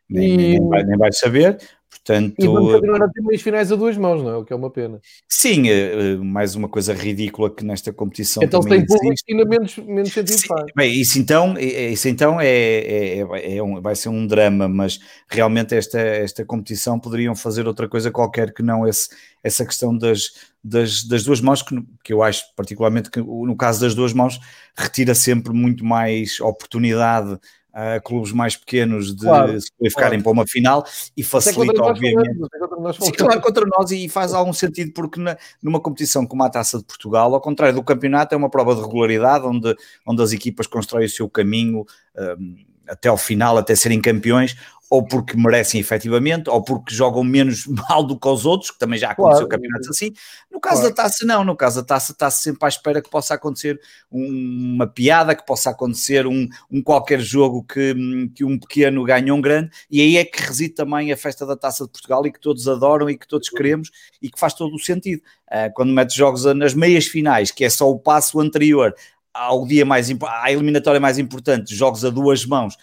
[0.09, 0.37] nem, e...
[0.37, 1.59] nem, vai, nem vai saber.
[2.07, 4.37] Portanto, e vamos continuar a ter meios finais a duas mãos, não é?
[4.37, 5.01] O que é uma pena.
[5.29, 8.45] Sim, eh, eh, mais uma coisa ridícula que nesta competição.
[8.45, 10.67] Então tem público ainda menos, menos sentido Sim, faz.
[10.77, 15.01] Bem, isso então, isso então é, é, é, é um, vai ser um drama, mas
[15.29, 19.09] realmente esta, esta competição poderiam fazer outra coisa qualquer que não esse,
[19.43, 20.31] essa questão das,
[20.63, 24.39] das, das duas mãos, que, que eu acho particularmente que no caso das duas mãos
[24.77, 27.37] retira sempre muito mais oportunidade
[27.77, 30.23] a clubes mais pequenos de claro, se qualificarem claro.
[30.23, 30.83] para uma final
[31.15, 32.39] e facilita, obviamente.
[32.99, 36.79] Sim, claro, contra nós e faz algum sentido, porque na, numa competição como a Taça
[36.79, 40.67] de Portugal, ao contrário do campeonato, é uma prova de regularidade onde, onde as equipas
[40.67, 41.85] constroem o seu caminho.
[42.17, 44.57] Um, até ao final, até serem campeões,
[44.89, 48.99] ou porque merecem efetivamente, ou porque jogam menos mal do que os outros, que também
[48.99, 49.63] já aconteceu claro.
[49.63, 50.13] campeonatos assim.
[50.51, 50.95] No caso claro.
[50.95, 51.45] da taça, não.
[51.45, 53.81] No caso da taça, está-se sempre à espera que possa acontecer
[54.11, 57.95] uma piada, que possa acontecer um, um, qualquer jogo que,
[58.35, 61.57] que um pequeno ganhe um grande, e aí é que reside também a festa da
[61.57, 63.91] taça de Portugal e que todos adoram e que todos queremos
[64.23, 65.23] e que faz todo o sentido.
[65.49, 68.95] Uh, quando metes jogos nas meias finais, que é só o passo anterior
[69.33, 72.77] ao dia mais à eliminatória mais importante, jogos a duas mãos.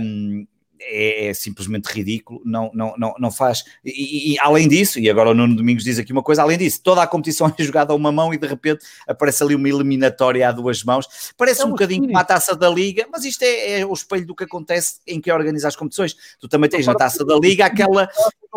[0.00, 0.46] Um,
[0.82, 3.64] é, é, simplesmente ridículo, não, não, não, não faz.
[3.84, 6.80] E, e, além disso, e agora o Nuno Domingos diz aqui uma coisa: além disso,
[6.82, 10.48] toda a competição é jogada a uma mão e de repente aparece ali uma eliminatória
[10.48, 11.32] a duas mãos.
[11.36, 14.26] Parece é um bocadinho como a taça da Liga, mas isto é, é, o espelho
[14.26, 16.16] do que acontece em que organiza as competições.
[16.40, 18.08] Tu também tens na taça da Liga aquela,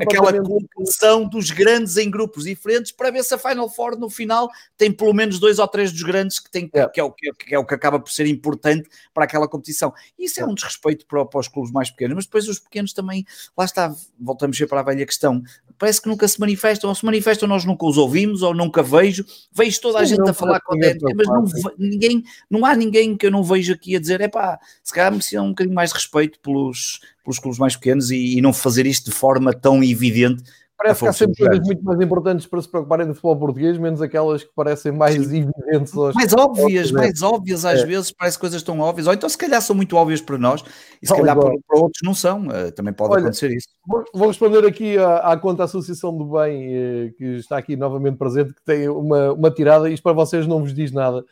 [0.02, 4.50] aquela competição dos grandes em grupos diferentes para ver se a Final Four no final
[4.78, 6.88] tem pelo menos dois ou três dos grandes que, tem, é.
[6.88, 9.94] que, é, o, que é o que acaba por ser importante para aquela competição.
[10.18, 13.26] Isso é um desrespeito para, para os clubes mais pequenos mas depois os pequenos também,
[13.58, 15.41] lá está, voltamos sempre para a velha questão,
[15.78, 19.26] parece que nunca se manifestam, ou se manifestam nós nunca os ouvimos, ou nunca vejo,
[19.52, 21.46] vejo toda a Sim, gente a falar com a mas não,
[21.78, 25.12] ninguém, não há ninguém que eu não vejo aqui a dizer, é pá, se calhar
[25.12, 28.86] mereciam um bocadinho mais de respeito pelos, pelos clubes mais pequenos e, e não fazer
[28.86, 30.43] isto de forma tão evidente
[30.84, 34.01] Parece que há sempre coisas muito mais importantes para se preocuparem do futebol português, menos
[34.01, 35.21] aquelas que parecem mais Sim.
[35.21, 35.93] evidentes.
[36.13, 37.86] Mais óbvias, mais óbvias às é.
[37.86, 40.63] vezes, parece coisas tão óbvias, ou então se calhar são muito óbvias para nós,
[41.01, 43.69] e se calhar para, para, outros não são, uh, também pode Olha, acontecer isso.
[44.13, 48.53] Vou, responder aqui à, à conta Associação do Bem, uh, que está aqui novamente presente,
[48.53, 51.24] que tem uma, uma tirada, isto para vocês não vos diz nada,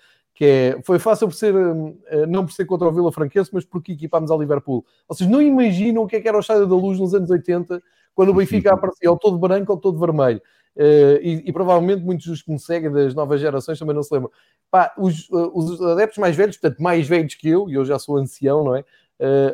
[0.42, 1.96] que é, foi fácil por ser, uh,
[2.28, 4.84] não por ser contra o Vila Franquense, mas porque equipámos ao Liverpool.
[5.08, 7.80] Vocês não imaginam o que, é que era o Estádio da Luz nos anos 80,
[8.16, 10.42] quando o Benfica aparecia ou todo branco ou todo vermelho.
[10.76, 14.12] Uh, e, e, provavelmente muitos dos que me seguem das novas gerações também não se
[14.12, 14.32] lembram.
[14.72, 18.00] Pá, os, uh, os, adeptos mais velhos, portanto, mais velhos que eu, e eu já
[18.00, 18.84] sou ancião, não é?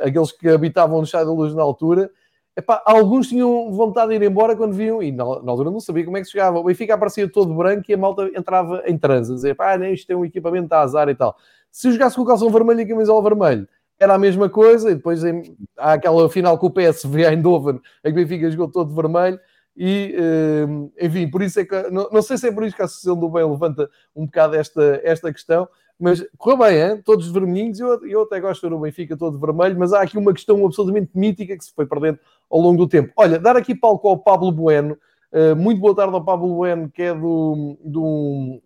[0.01, 2.09] Aqueles que habitavam no Chá da Luz na altura,
[2.58, 6.18] epá, alguns tinham vontade de ir embora quando viam, e na, altura não sabia como
[6.18, 6.60] é que chegava.
[6.60, 9.93] O Benfica aparecia todo branco e a malta entrava em transe, a dizer, pá, nem
[9.93, 11.38] isto é um equipamento a azar e tal.
[11.72, 13.68] Se jogasse com o calção vermelho e camisola vermelho,
[13.99, 18.14] era a mesma coisa, e depois em, há aquela final com o PSV Eindhoven, em
[18.14, 19.39] que o Benfica jogou todo vermelho,
[19.76, 22.82] e uh, enfim, por isso é que não, não, sei se é por isso que
[22.82, 25.68] a Associação do Bem levanta um bocado esta, esta questão,
[25.99, 27.01] mas correu bem, hein?
[27.03, 30.18] todos vermelhinhos, eu, eu até gosto de ver o Benfica todo vermelho, mas há aqui
[30.18, 32.20] uma questão absolutamente mítica que se foi perdendo
[32.50, 33.12] ao longo do tempo.
[33.16, 34.98] Olha, dar aqui palco ao Pablo Bueno,
[35.32, 38.62] uh, muito boa tarde ao Pablo Bueno, que é do, do,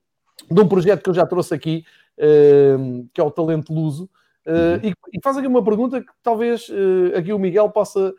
[0.49, 1.83] de um projeto que eu já trouxe aqui,
[2.17, 4.09] uh, que é o Talento Luso.
[4.45, 6.67] Uh, e, e, faz aqui uma pergunta que talvez
[7.15, 8.13] aqui o Miguel possa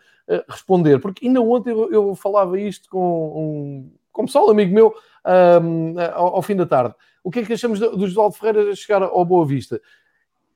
[0.48, 4.94] responder, porque ainda ontem eu, eu falava isto com um, com pessoal, amigo meu,
[5.60, 6.94] um, ao, ao, fim da tarde.
[7.24, 9.80] O que é que achamos do, José Ferreira chegar ao Boa Vista?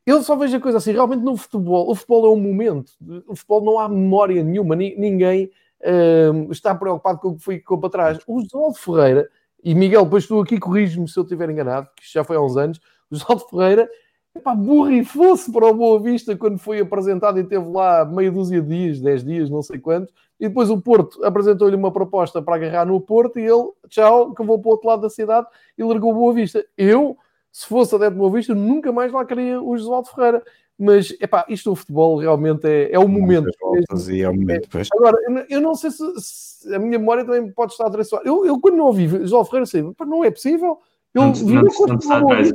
[0.06, 2.92] Eu só vejo a coisa assim, realmente no futebol, o futebol é um momento,
[3.26, 5.50] o futebol não há memória nenhuma, ni, ninguém
[6.50, 8.18] está preocupado com o que foi com para trás.
[8.26, 9.28] O José Ferreira,
[9.64, 12.56] e Miguel, depois tu aqui corriges-me se eu estiver enganado, que já foi há uns
[12.56, 12.80] anos,
[13.10, 13.90] o José Ferreira
[14.36, 14.54] Epá,
[15.06, 19.00] fosse para o Boa Vista quando foi apresentado e teve lá meia dúzia de dias,
[19.00, 23.00] 10 dias, não sei quantos, e depois o Porto apresentou-lhe uma proposta para agarrar no
[23.00, 25.46] Porto e ele, tchau, que vou para o outro lado da cidade
[25.78, 26.62] e largou o Boa Vista.
[26.76, 27.16] Eu,
[27.56, 30.42] se fosse adepto do Boa Vista, nunca mais lá queria o Josualdo Ferreira.
[30.78, 33.48] Mas, epá, isto do futebol realmente é, é o momento.
[33.48, 35.16] é o momento é, agora,
[35.48, 38.22] eu não sei se, se, a minha memória também pode estar atrasada.
[38.26, 40.78] Eu, eu, quando não ouvi Josualdo Ferreira, sei, não é possível.
[41.14, 42.52] Eu, não, não, não, não está atrás,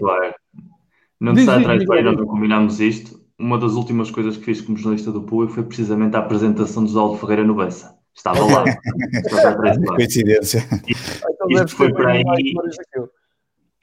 [1.19, 3.19] não está atrás bem, nós não combinámos isto.
[3.39, 6.89] Uma das últimas coisas que fiz como jornalista do público foi precisamente a apresentação do
[6.89, 7.97] Oswaldo Ferreira no Bessa.
[8.13, 8.65] Estava lá.
[9.95, 10.63] Coincidência.
[11.27, 12.23] Então isto, foi para aí.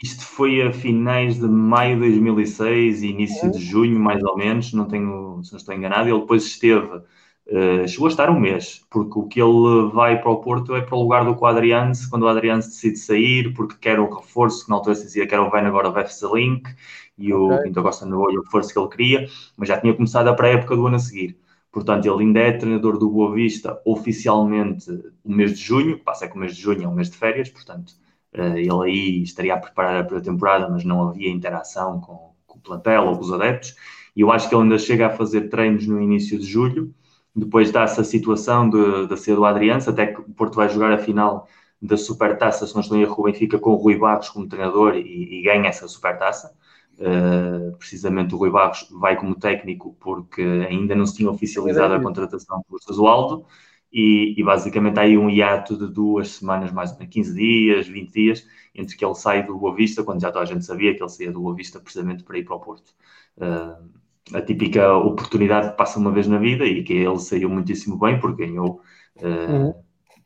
[0.03, 4.73] Isto foi a finais de maio de 2006 e início de junho, mais ou menos,
[4.73, 6.09] não tenho, se não estou enganado.
[6.09, 10.31] Ele depois esteve, uh, chegou a estar um mês, porque o que ele vai para
[10.31, 13.99] o Porto é para o lugar do Adrianse, quando o Adrianse decide sair, porque quer
[13.99, 16.71] um reforço, que na altura se dizia que era o Ven agora o FC Link,
[17.19, 17.65] e o okay.
[17.65, 20.77] Pinto Costa no olho o reforço que ele queria, mas já tinha começado a pré-época
[20.77, 21.37] do ano a seguir.
[21.73, 24.91] Portanto, ele ainda é treinador do Boa Vista oficialmente
[25.25, 27.17] o mês de junho, passa é que o mês de junho é um mês de
[27.17, 27.95] férias, portanto,
[28.33, 33.07] ele aí estaria a preparar a pré-temporada, mas não havia interação com, com o plantel
[33.07, 33.75] ou com os adeptos.
[34.15, 36.95] E eu acho que ele ainda chega a fazer treinos no início de julho,
[37.35, 40.93] depois dá-se a situação de, de ser o Adriança, até que o Porto vai jogar
[40.93, 41.47] a final
[41.81, 44.97] da Supertaça, se não estou em erro, o Benfica com o Rui Barros como treinador
[44.97, 46.53] e, e ganha essa Supertaça.
[46.99, 52.03] Uh, precisamente o Rui Barros vai como técnico porque ainda não se tinha oficializado a
[52.03, 53.47] contratação por Jesualdo
[53.93, 57.89] e, e, basicamente há aí um hiato de duas semanas, mais ou menos 15 dias,
[57.89, 60.95] 20 dias, entre que ele sai do Boa Vista, quando já toda a gente sabia
[60.95, 62.93] que ele saía do Boa Vista precisamente para ir para o Porto.
[63.37, 63.89] Uh,
[64.35, 68.21] a típica oportunidade que passa uma vez na vida e que ele saiu muitíssimo bem
[68.21, 68.83] porque ganhou
[69.17, 69.75] uh,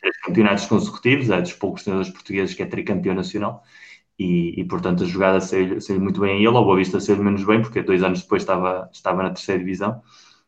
[0.01, 3.63] três campeonatos consecutivos, é dos poucos treinadores portugueses que é tricampeão nacional
[4.19, 7.23] e, e, portanto a jogada saiu, saiu muito bem a ele, ao Boa Vista saiu
[7.23, 10.03] menos bem, porque dois anos depois estava, estava na terceira divisão.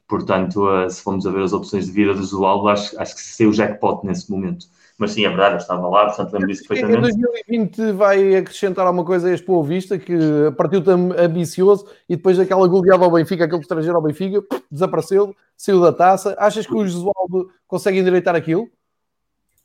[0.08, 3.22] Portanto, uh, se formos a ver as opções de vida do Zualdo, acho, acho que
[3.22, 4.66] saiu o jackpot nesse momento.
[4.96, 7.16] Mas sim, é verdade, eu estava lá, portanto lembro disso perfeitamente.
[7.16, 10.16] Em 2020 vai acrescentar alguma coisa a este Boa Vista, que
[10.56, 14.40] partiu tão ambicioso e depois daquela goleada ao Benfica, aquele estrangeiro ao Benfica,
[14.70, 16.36] desapareceu, saiu da taça.
[16.38, 18.68] Achas que o Josualdo consegue endireitar aquilo?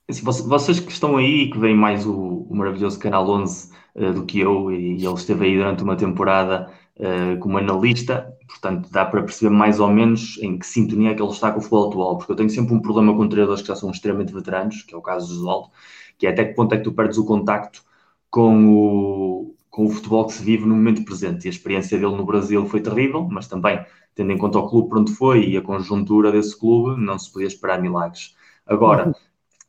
[0.09, 4.25] Assim, vocês que estão aí, que veem mais o, o maravilhoso Canal 11 uh, do
[4.25, 9.05] que eu, e, e ele esteve aí durante uma temporada uh, como analista, portanto dá
[9.05, 11.89] para perceber mais ou menos em que sintonia é que ele está com o futebol
[11.89, 14.95] atual, porque eu tenho sempre um problema com treinadores que já são extremamente veteranos, que
[14.95, 15.69] é o caso do Oswaldo,
[16.17, 17.83] que é até que ponto é que tu perdes o contacto
[18.31, 21.45] com o, com o futebol que se vive no momento presente.
[21.45, 23.79] E a experiência dele no Brasil foi terrível, mas também,
[24.15, 27.31] tendo em conta o clube para onde foi e a conjuntura desse clube, não se
[27.31, 28.35] podia esperar milagres.
[28.65, 29.13] Agora,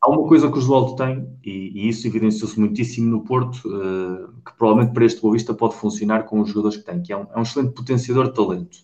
[0.03, 4.33] Há uma coisa que o Joaldo tem, e, e isso evidenciou-se muitíssimo no Porto, uh,
[4.43, 7.17] que provavelmente para este Boa Vista pode funcionar com os jogadores que tem, que é
[7.17, 8.79] um, é um excelente potenciador de talento.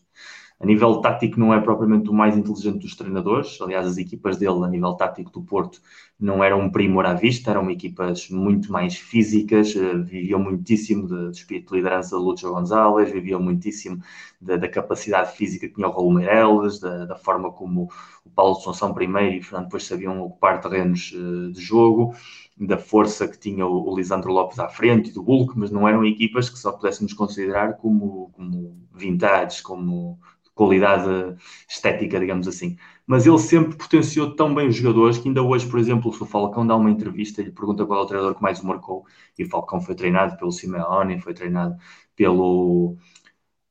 [0.59, 4.65] A nível tático não é propriamente o mais inteligente dos treinadores, aliás as equipas dele
[4.65, 5.81] a nível tático do Porto
[6.19, 11.31] não eram um primor à vista, eram equipas muito mais físicas, uh, viviam muitíssimo do
[11.31, 14.03] espírito de liderança de Lúcio Gonzalez, viviam muitíssimo
[14.41, 17.91] da, da, capacidade física que tinha o Raul Meireles, da, da, forma como
[18.25, 22.15] o Paulo Assunção primeiro e Fernando depois sabiam ocupar terrenos uh, de jogo,
[22.59, 25.87] da força que tinha o, o Lisandro Lopes à frente e do Hulk, mas não
[25.87, 30.19] eram equipas que só pudéssemos considerar como, como vintage, como
[30.55, 31.37] qualidade
[31.69, 32.79] estética, digamos assim.
[33.07, 36.27] Mas ele sempre potenciou tão bem os jogadores que ainda hoje, por exemplo, se o
[36.27, 39.05] Falcão dá uma entrevista e lhe pergunta qual é o treinador que mais o marcou,
[39.39, 41.77] e o Falcão foi treinado pelo Simeone, foi treinado
[42.17, 42.97] pelo,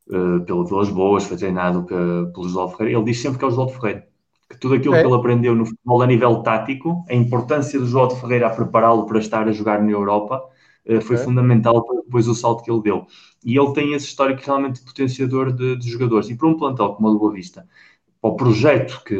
[0.08, 3.52] uh, pelo Vilas Boas, foi treinado pelo, José Ferreira, ele diz sempre que é o
[3.52, 4.08] José Ferreira.
[4.50, 5.02] Que tudo aquilo é.
[5.02, 9.06] que ele aprendeu no futebol a nível tático, a importância do José Ferreira a prepará-lo
[9.06, 10.42] para estar a jogar na Europa,
[10.88, 11.20] uh, foi é.
[11.20, 13.08] fundamental para depois o salto que ele deu
[13.46, 16.28] e ele tem esse histórico realmente potenciador de, de, jogadores.
[16.30, 17.68] E para um plantel como o do Boa Vista,
[18.26, 19.16] para o projeto que,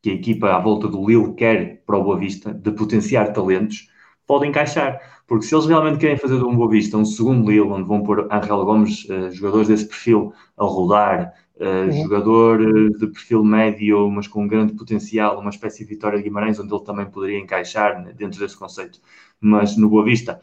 [0.00, 3.88] que a equipa à volta do Lille quer para o Boa Vista, de potenciar talentos,
[4.24, 5.00] pode encaixar.
[5.26, 8.04] Porque se eles realmente querem fazer do um Boa Vista um segundo Lille, onde vão
[8.04, 12.02] pôr Angel Gomes, uh, jogadores desse perfil, a rodar, uh, uhum.
[12.02, 16.72] jogador de perfil médio, mas com grande potencial, uma espécie de Vitória de Guimarães, onde
[16.72, 19.00] ele também poderia encaixar né, dentro desse conceito.
[19.40, 20.40] Mas no Boa Vista,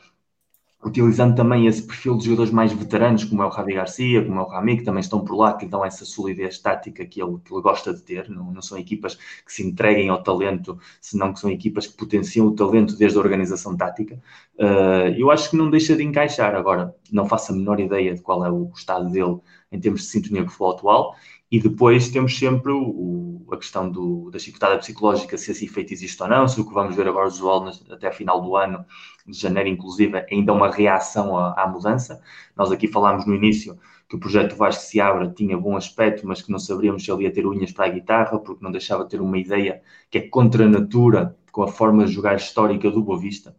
[0.83, 4.43] utilizando também esse perfil de jogadores mais veteranos, como é o Javi Garcia, como é
[4.43, 7.53] o Rami, que também estão por lá, que dão essa solidez tática que ele, que
[7.53, 8.29] ele gosta de ter.
[8.29, 12.47] Não, não, são equipas que se entreguem ao talento, senão que são equipas que potenciam
[12.47, 14.21] o talento desde a organização tática.
[14.57, 16.55] Uh, eu acho que não deixa de encaixar.
[16.55, 19.39] Agora, não faço a menor ideia de qual é o estado dele
[19.71, 21.15] em termos de sintonia com o futebol atual.
[21.49, 26.21] E depois temos sempre o, a questão do, da chicotada psicológica, se esse efeito existe
[26.21, 28.85] ou não, se o que vamos ver agora usual até final do ano,
[29.25, 32.21] de janeiro inclusive, ainda é uma reação à, à, mudança.
[32.55, 33.79] Nós aqui falámos no início
[34.09, 37.23] que o projeto Vasco se abra tinha bom aspecto, mas que não saberíamos se ele
[37.23, 40.21] ia ter unhas para a guitarra, porque não deixava de ter uma ideia que é
[40.21, 43.55] contra a natura, com a forma de jogar histórica do Boa Vista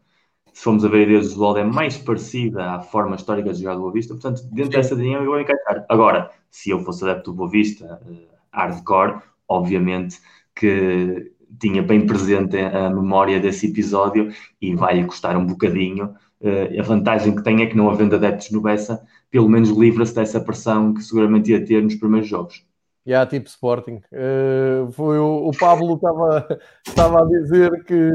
[0.58, 3.60] se formos a ver a ideia do Oswaldo, é mais parecida à forma histórica de
[3.60, 4.12] jogar do Boa Vista.
[4.12, 5.86] Portanto, dentro dessa dinâmica eu vou encaixar.
[5.88, 10.18] Agora, se eu fosse adepto do Boa Vista, uh, hardcore, obviamente
[10.56, 11.30] que
[11.60, 16.16] tinha bem presente a memória desse episódio e vai-lhe custar um bocadinho.
[16.40, 19.00] Uh, a vantagem que tem é que não havendo adeptos no Bessa,
[19.30, 22.66] pelo menos livra-se dessa pressão que seguramente ia ter nos primeiros jogos.
[23.08, 24.02] E yeah, tipo Sporting.
[24.12, 28.10] Uh, foi o, o Pablo estava, estava a dizer que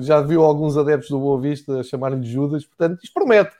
[0.00, 3.52] já viu alguns adeptos do Boa Vista chamarem de Judas, portanto, isto promete.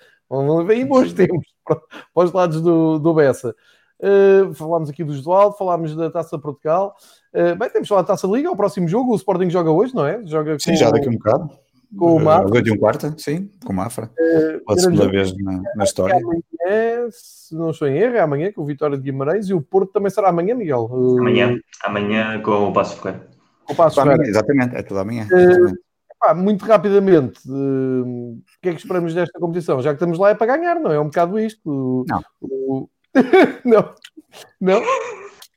[0.67, 1.77] Vem bons tempos para,
[2.13, 3.55] para os lados do, do Bessa.
[4.01, 6.97] Uh, falámos aqui do Josualdo, falámos da Taça Portugal.
[7.33, 9.13] Uh, bem, temos falar da Taça Liga, o próximo jogo.
[9.13, 10.27] O Sporting joga hoje, não é?
[10.27, 11.51] Joga sim, já daqui a um bocado.
[11.97, 12.51] Com o Mafra.
[12.51, 14.11] Hoje de um quarto, sim, com o Mafra.
[14.19, 16.17] Uh, Pela segunda vez na, na história.
[16.17, 19.61] Amanhã, se não estou em erro, é amanhã com o Vitória de Guimarães e o
[19.61, 20.89] Porto também será amanhã, Miguel.
[20.91, 21.21] Uh...
[21.21, 23.29] Amanhã, amanhã com o Passo Ferreira.
[23.65, 24.27] Com o Passo Ferreira.
[24.27, 25.27] Exatamente, é tudo amanhã.
[25.31, 29.83] Uh, muito rapidamente, uh, o que é que esperamos desta competição?
[29.83, 30.97] Já que estamos lá é para ganhar, não é?
[30.97, 32.05] É um bocado isto.
[32.09, 32.89] Não.
[33.65, 33.95] não.
[34.61, 34.83] Não.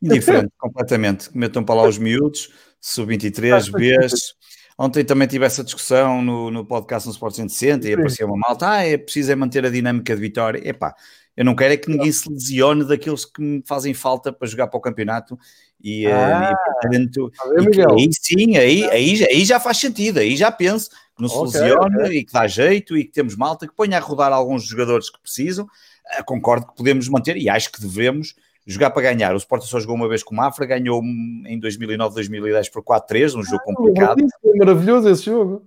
[0.01, 1.35] Diferente, completamente.
[1.35, 4.35] Metam para lá os miúdos, sub-23, Bs.
[4.78, 8.69] Ontem também tive essa discussão no, no podcast no Sport 160 e apareceu uma malta,
[8.69, 10.61] ah, é preciso é manter a dinâmica de vitória.
[10.63, 10.93] Epá,
[11.36, 14.67] Eu não quero é que ninguém se lesione daqueles que me fazem falta para jogar
[14.67, 15.38] para o campeonato.
[15.82, 20.36] E, ah, e portanto, e que, aí sim, aí, aí, aí já faz sentido, aí
[20.36, 22.19] já penso que não se okay, lesiona okay.
[22.19, 25.19] e que dá jeito e que temos malta que ponha a rodar alguns jogadores que
[25.19, 25.65] precisam.
[25.65, 28.36] Uh, concordo que podemos manter e acho que devemos
[28.68, 29.34] jogar para ganhar.
[29.34, 33.36] O Sporting só jogou uma vez com o Mafra, ganhou em 2009, 2010 por 4-3,
[33.36, 34.26] um jogo ah, complicado.
[34.41, 35.65] Foi maravilhoso esse jogo.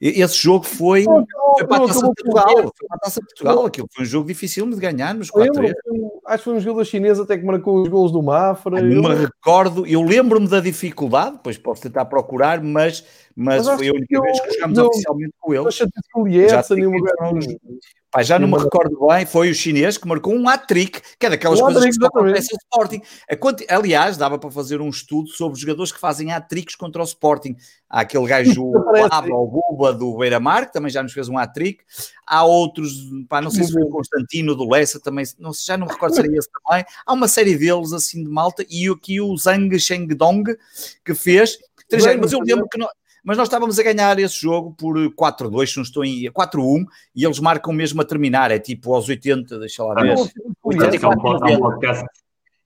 [0.00, 2.54] Esse jogo foi, não, não, foi para a Taça de Portugal.
[2.54, 3.66] Foi para a Taça de Portugal.
[3.66, 5.52] Aquilo foi um jogo difícil de ganhar nos 4
[6.24, 8.80] Acho que foi um jogador chinês até que marcou os gols do Mafra.
[8.80, 13.88] Não me recordo, eu lembro-me da dificuldade, depois posso tentar procurar, mas, mas, mas foi
[13.88, 15.70] a única vez que jogámos oficialmente com ele.
[15.70, 16.62] Já,
[18.10, 21.30] Pá, já não me recordo bem, foi o chinês que marcou um hat-trick, que é
[21.30, 23.02] daquelas um coisas que só acontecem no Sporting.
[23.68, 27.54] Aliás, dava para fazer um estudo sobre os jogadores que fazem hat-tricks contra o Sporting.
[27.88, 31.36] Há aquele gajo, o Baba, o Buba do Beira-Mar, que também já nos fez um
[31.36, 31.84] hat-trick.
[32.26, 32.94] Há outros,
[33.28, 36.14] pá, não sei se foi o Constantino do Lessa, também, não, já não me recordo
[36.14, 36.86] se era esse também.
[37.04, 40.44] Há uma série deles, assim, de malta, e aqui o Zhang Shengdong,
[41.04, 41.58] que fez.
[41.92, 42.78] Mas eu lembro que...
[42.78, 42.88] Não,
[43.24, 47.24] mas nós estávamos a ganhar esse jogo por 4-2, se não estou em 4-1, e
[47.24, 50.14] eles marcam mesmo a terminar, é tipo aos 80, deixa lá ver.
[50.14, 52.04] há, um podcast,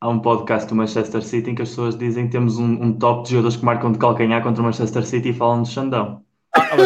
[0.00, 2.92] há um podcast do Manchester City em que as pessoas dizem que temos um, um
[2.92, 6.22] top de jogadores que marcam de calcanhar contra o Manchester City e falam de Xandão.
[6.55, 6.76] Ah,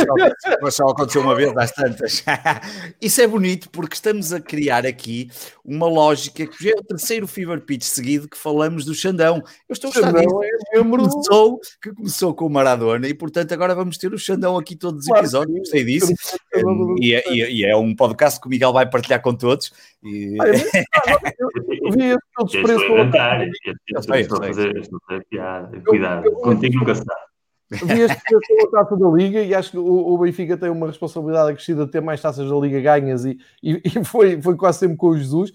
[0.63, 2.25] mas, só, aconteceu uma vez, às tantas.
[3.03, 5.29] Isso é bonito porque estamos a criar aqui
[5.65, 9.43] uma lógica que já é o terceiro Fever Pitch seguido que falamos do Xandão.
[9.69, 10.41] Eu estou a gostar disso.
[10.73, 14.77] É começou, que começou com o Maradona e, portanto, agora vamos ter o Xandão aqui
[14.77, 15.59] todos os episódios.
[15.59, 16.13] Gostei disso.
[17.01, 19.73] E é, e é, um podcast que o Miguel vai partilhar com todos.
[20.05, 20.37] E...
[21.83, 22.85] eu vi esse desprezo.
[25.85, 27.17] Cuidado, contigo nunca se dá.
[27.71, 28.17] Vi este
[28.65, 31.91] a taça da Liga e acho que o, o, Benfica tem uma responsabilidade acrescida de
[31.91, 35.19] ter mais taças da Liga ganhas e, e, e foi, foi quase sempre com o
[35.19, 35.51] Jesus.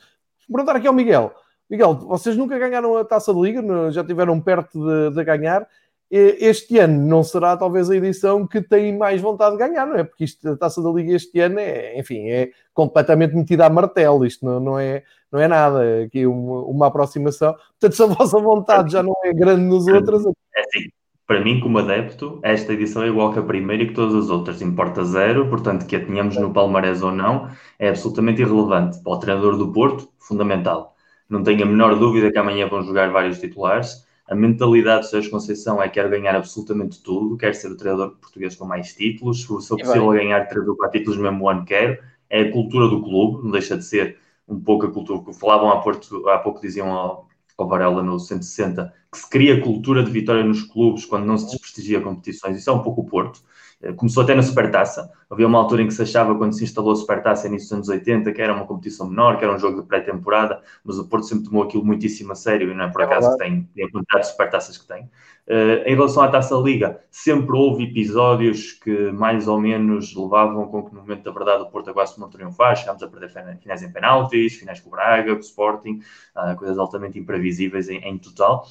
[0.49, 1.33] Vou perguntar aqui ao Miguel.
[1.69, 5.65] Miguel, vocês nunca ganharam a taça da Liga, já tiveram perto de, de ganhar.
[6.09, 10.03] Este ano não será talvez a edição que tem mais vontade de ganhar, não é?
[10.03, 14.25] Porque isto, a taça da Liga este ano é, enfim, é completamente metida a martelo.
[14.25, 16.03] Isto não, não, é, não é nada.
[16.03, 17.53] Aqui uma, uma aproximação.
[17.79, 20.25] Portanto, se a vossa vontade já não é grande nos outros.
[20.25, 20.91] É assim
[21.31, 24.29] para mim, como adepto, esta edição é igual que a primeira e que todas as
[24.29, 24.61] outras.
[24.61, 29.01] Importa zero, portanto, que a tenhamos no Palmarés ou não, é absolutamente irrelevante.
[29.01, 30.93] Para o treinador do Porto, fundamental.
[31.29, 34.05] Não tenho a menor dúvida que amanhã vão jogar vários titulares.
[34.27, 38.17] A mentalidade do Sérgio Conceição é que quer ganhar absolutamente tudo, quer ser o treinador
[38.17, 39.39] português com mais títulos.
[39.39, 41.97] Se for possível ganhar três ou quatro títulos no mesmo ano, quero.
[42.29, 44.17] É a cultura do clube, não deixa de ser
[44.49, 47.29] um pouco a cultura que falavam há, Porto, há pouco, diziam ao,
[47.61, 51.51] ao Varela no 160 que se cria cultura de vitória nos clubes quando não se
[51.51, 52.57] desprestigia competições.
[52.57, 53.41] Isso é um pouco o Porto.
[53.81, 55.11] Eh, começou até na Supertaça.
[55.29, 57.89] Havia uma altura em que se achava, quando se instalou a Supertaça, início dos anos
[57.89, 61.25] 80, que era uma competição menor, que era um jogo de pré-temporada, mas o Porto
[61.25, 63.85] sempre tomou aquilo muitíssimo a sério e não é por é acaso que tem, tem
[63.85, 65.03] a quantidade de Supertaças que tem.
[65.47, 70.83] Uh, em relação à Taça Liga, sempre houve episódios que mais ou menos levavam com
[70.83, 73.29] que no momento da verdade o Porto quase não triunfar, chegámos a perder
[73.59, 75.99] finais em penaltis, finais com o Braga, com o Sporting,
[76.35, 78.65] uh, coisas altamente imprevisíveis em, em total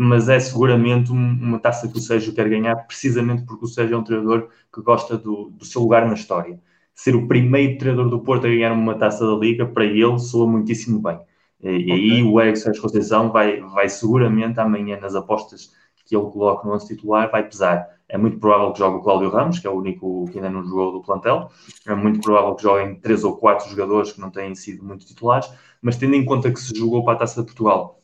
[0.00, 3.98] mas é seguramente uma taça que o Sérgio quer ganhar, precisamente porque o Sérgio é
[3.98, 6.60] um treinador que gosta do, do seu lugar na história.
[6.94, 10.46] Ser o primeiro treinador do Porto a ganhar uma taça da Liga, para ele, soa
[10.46, 11.18] muitíssimo bem.
[11.60, 11.92] E, okay.
[11.92, 15.72] aí o Eric Sérgio Conceição vai, vai seguramente amanhã nas apostas
[16.06, 17.88] que ele coloca no lance titular, vai pesar.
[18.08, 20.64] É muito provável que jogue o Cláudio Ramos, que é o único que ainda não
[20.64, 21.50] jogou do plantel.
[21.88, 25.50] É muito provável que joguem três ou quatro jogadores que não têm sido muito titulares,
[25.82, 27.97] mas tendo em conta que se jogou para a Taça de Portugal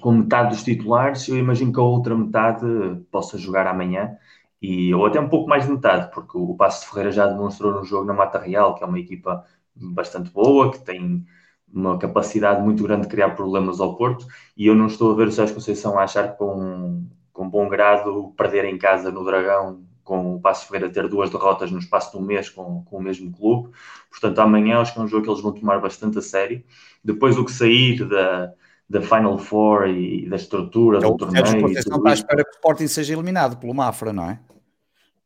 [0.00, 2.66] com metade dos titulares, eu imagino que a outra metade
[3.10, 4.16] possa jogar amanhã,
[4.60, 7.72] e, ou até um pouco mais de metade, porque o Passo de Ferreira já demonstrou
[7.72, 11.24] no jogo na Mata Real, que é uma equipa bastante boa, que tem
[11.72, 14.26] uma capacidade muito grande de criar problemas ao Porto,
[14.56, 18.32] e eu não estou a ver o Sérgio Conceição a achar com, com bom grado
[18.36, 22.22] perder em casa no Dragão, com o Passo Ferreira ter duas derrotas no espaço de
[22.22, 23.70] um mês com, com o mesmo clube.
[24.10, 26.62] Portanto, amanhã acho que é um jogo que eles vão tomar bastante a sério.
[27.04, 28.52] Depois o que sair da,
[28.88, 31.44] da Final Four e da estrutura então, do torneio.
[31.44, 34.38] A Proteção está à espera que o Sporting seja eliminado pelo Mafra, não é?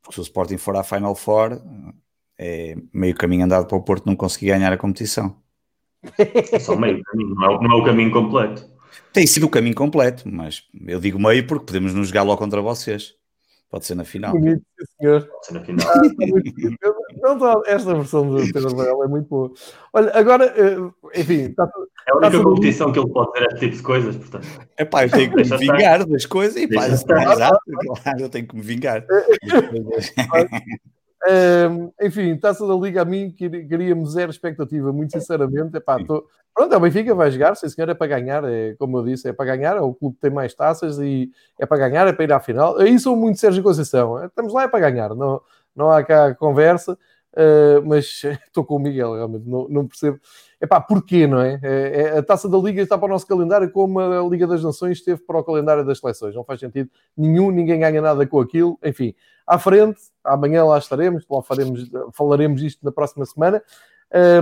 [0.03, 1.61] Porque se o Sporting for à Final Four,
[2.39, 5.37] é meio caminho andado para o Porto não conseguir ganhar a competição.
[6.19, 8.65] É só meio caminho, não é, não é o caminho completo.
[9.13, 12.61] Tem sido o caminho completo, mas eu digo meio porque podemos nos jogar logo contra
[12.61, 13.15] vocês.
[13.69, 14.33] Pode ser na final.
[14.33, 14.63] Bonito,
[15.01, 15.27] senhor.
[15.27, 15.87] Pode ser na final.
[15.89, 16.01] Ah,
[17.67, 19.53] esta versão do Pedro Varela é muito boa.
[19.93, 21.69] Olha, agora, eh, enfim, está,
[22.07, 24.47] é a única competição que ele pode ter este tipo de coisas, portanto.
[24.77, 27.59] É pá, eu tenho que me vingar das coisas e pá, exato,
[28.03, 29.05] claro, eu tenho que me vingar.
[31.29, 35.77] Um, enfim, taça da Liga a mim queríamos zero expectativa, muito sinceramente.
[35.77, 36.25] Epá, tô...
[36.55, 39.29] Pronto, é o Benfica vai jogar, sim senhor, é para ganhar, é, como eu disse,
[39.29, 42.13] é para ganhar, é o clube que tem mais taças e é para ganhar, é
[42.15, 42.79] para ir à final.
[42.79, 45.39] Aí sou muito Sérgio Conceição, estamos lá é para ganhar, não,
[45.75, 46.97] não há cá conversa,
[47.37, 50.19] uh, mas estou com o Miguel, realmente, não, não percebo.
[50.61, 51.61] Epá, porquê, não é?
[51.63, 52.19] É, é?
[52.19, 55.21] A taça da Liga está para o nosso calendário como a Liga das Nações esteve
[55.21, 56.35] para o calendário das seleções.
[56.35, 58.79] Não faz sentido nenhum, ninguém ganha nada com aquilo.
[58.83, 59.15] Enfim,
[59.47, 63.63] à frente, amanhã lá estaremos, lá faremos, falaremos isto na próxima semana.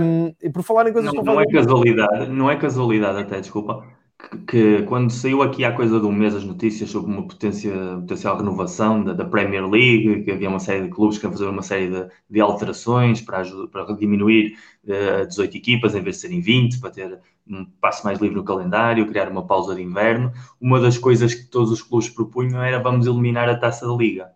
[0.01, 3.83] Um, e por falar em coisas não, não é casualidade, não é casualidade até, desculpa,
[4.17, 7.71] que, que, quando saiu aqui há coisa de um mês as notícias sobre uma potência,
[7.99, 11.47] potencial renovação da, da, Premier League, que havia uma série de clubes que iam fazer
[11.47, 16.41] uma série de, de alterações para, para diminuir uh, 18 equipas em vez de serem
[16.41, 20.31] 20, para ter um passo mais livre no calendário, criar uma pausa de inverno.
[20.59, 24.31] Uma das coisas que todos os clubes propunham era vamos eliminar a taça da Liga.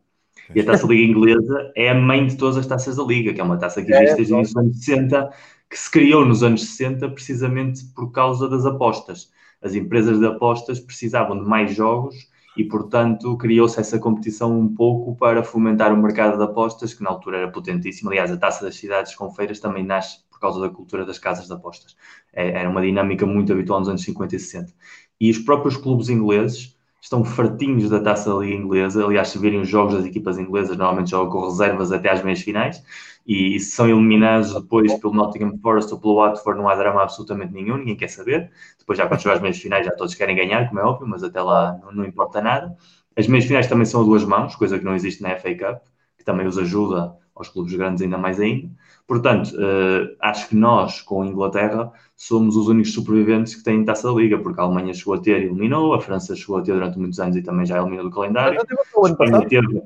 [0.54, 3.34] E a taça da Liga Inglesa é a mãe de todas as taças da Liga,
[3.34, 5.32] que é uma taça que existe desde os anos 60,
[5.70, 9.32] que se criou nos anos 60 precisamente por causa das apostas.
[9.62, 12.16] As empresas de apostas precisavam de mais jogos
[12.57, 17.10] e, portanto, criou-se essa competição um pouco para fomentar o mercado de apostas, que na
[17.10, 18.10] altura era potentíssimo.
[18.10, 21.47] Aliás, a taça das cidades com feiras também nasce por causa da cultura das casas
[21.47, 21.95] de apostas.
[22.34, 24.74] É, era uma dinâmica muito habitual nos anos 50 e 60.
[25.20, 29.06] E os próprios clubes ingleses estão fartinhos da taça da Liga Inglesa.
[29.06, 32.41] Aliás, se virem os jogos das equipas inglesas, normalmente jogam com reservas até às meias
[32.41, 32.84] finais.
[33.26, 37.04] E, e se são eliminados depois pelo Nottingham Forest ou pelo Watford, não há drama
[37.04, 38.52] absolutamente nenhum, ninguém quer saber.
[38.78, 41.24] Depois, já quando chegar às meias finais, já todos querem ganhar, como é óbvio, mas
[41.24, 42.76] até lá não, não importa nada.
[43.16, 45.84] As meias finais também são a duas mãos, coisa que não existe na FA Cup,
[46.18, 48.70] que também os ajuda aos clubes grandes ainda mais ainda.
[49.10, 54.07] Portanto, uh, acho que nós, com a Inglaterra, somos os únicos sobreviventes que têm taça
[54.07, 56.74] da Liga, porque a Alemanha chegou a ter e eliminou, a França chegou a ter
[56.74, 58.62] durante muitos anos e também já eliminou do calendário.
[58.62, 59.82] A teve...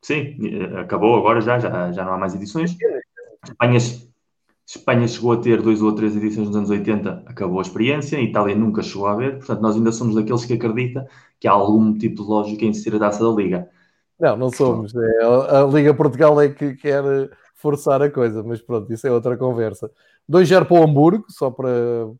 [0.00, 2.76] Sim, eh, acabou agora já, já, já não há mais edições.
[3.44, 3.78] Espanha,
[4.64, 8.22] Espanha chegou a ter dois ou três edições nos anos 80, acabou a experiência, a
[8.22, 11.04] Itália nunca chegou a ver, portanto nós ainda somos daqueles que acreditam
[11.40, 13.68] que há algum tipo de lógica em ser a taça da Liga.
[14.20, 14.94] Não, não somos.
[14.94, 17.02] É, a, a Liga Portugal é que quer
[17.58, 19.90] forçar a coisa, mas pronto, isso é outra conversa.
[20.30, 21.68] 2-0 para o Hamburgo, só para,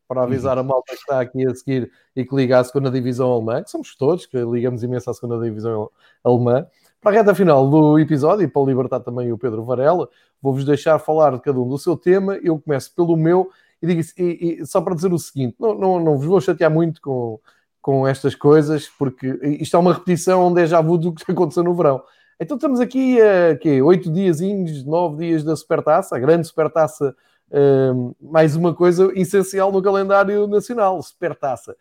[0.05, 3.31] para avisar a malta que está aqui a seguir e que liga à segunda divisão
[3.31, 5.89] alemã, que somos todos, que ligamos imenso à segunda divisão
[6.23, 6.67] alemã.
[7.01, 10.09] Para a reta final do episódio, e para libertar também o Pedro Varela,
[10.41, 12.37] vou-vos deixar falar de cada um do seu tema.
[12.43, 13.49] Eu começo pelo meu
[13.81, 16.69] e digo e, e, só para dizer o seguinte: não, não, não vos vou chatear
[16.69, 17.39] muito com,
[17.81, 21.63] com estas coisas, porque isto é uma repetição onde é já vu do que aconteceu
[21.63, 22.03] no verão.
[22.41, 23.81] Então estamos aqui a quê?
[23.81, 24.39] oito dias,
[24.85, 27.13] nove dias da Supertaça, a grande Supertaça,
[27.51, 31.75] um, mais uma coisa essencial no calendário nacional, Supertaça.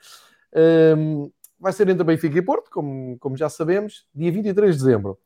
[0.98, 1.30] Um,
[1.60, 5.16] vai ser entre Benfica e Porto, como, como já sabemos, dia 23 de dezembro.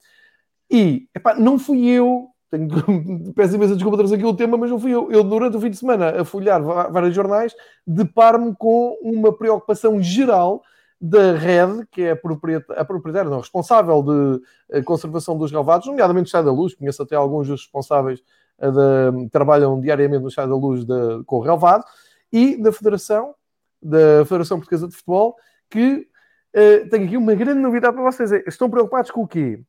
[0.70, 2.68] E, epá, não fui eu, tenho,
[3.34, 5.10] peço imensa desculpa trazer aqui o tema, mas não fui eu.
[5.10, 7.54] Eu, durante o fim de semana, a folhear vários jornais,
[7.86, 10.62] deparo-me com uma preocupação geral
[11.04, 15.88] da Red, que é a proprietária, a proprietária não, responsável de eh, conservação dos relevados,
[15.88, 18.22] nomeadamente Chá da Luz, conheço até alguns dos responsáveis
[18.60, 21.84] eh, de, trabalham diariamente no Chá da Luz de, com o relevado,
[22.32, 23.34] e da Federação,
[23.82, 25.34] da Federação Portuguesa de Futebol,
[25.68, 26.06] que
[26.54, 28.30] uh, tenho aqui uma grande novidade para vocês.
[28.46, 29.60] Estão preocupados com o quê?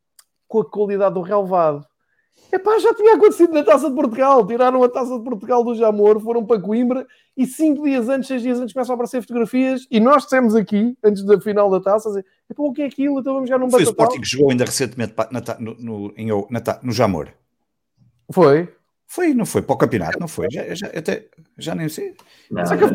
[0.47, 1.83] Com a qualidade do relevado.
[2.51, 4.45] Epá, já tinha acontecido na Taça de Portugal.
[4.45, 8.43] Tiraram a Taça de Portugal do Jamor, foram para Coimbra e cinco dias antes, seis
[8.43, 12.09] dias antes começam a aparecer fotografias e nós dissemos aqui, antes da final da Taça,
[12.09, 12.25] dizer,
[12.55, 13.19] o que é aquilo?
[13.19, 16.27] Então vamos já num Foi o Sporting que jogou ainda recentemente na, no, no, em,
[16.27, 17.29] na, no Jamor.
[18.31, 18.71] Foi.
[19.07, 19.61] Foi, não foi?
[19.63, 20.47] Para o campeonato, não foi?
[20.51, 21.25] Já, já, até,
[21.57, 22.13] já nem sei.
[22.51, 22.85] Não, Só que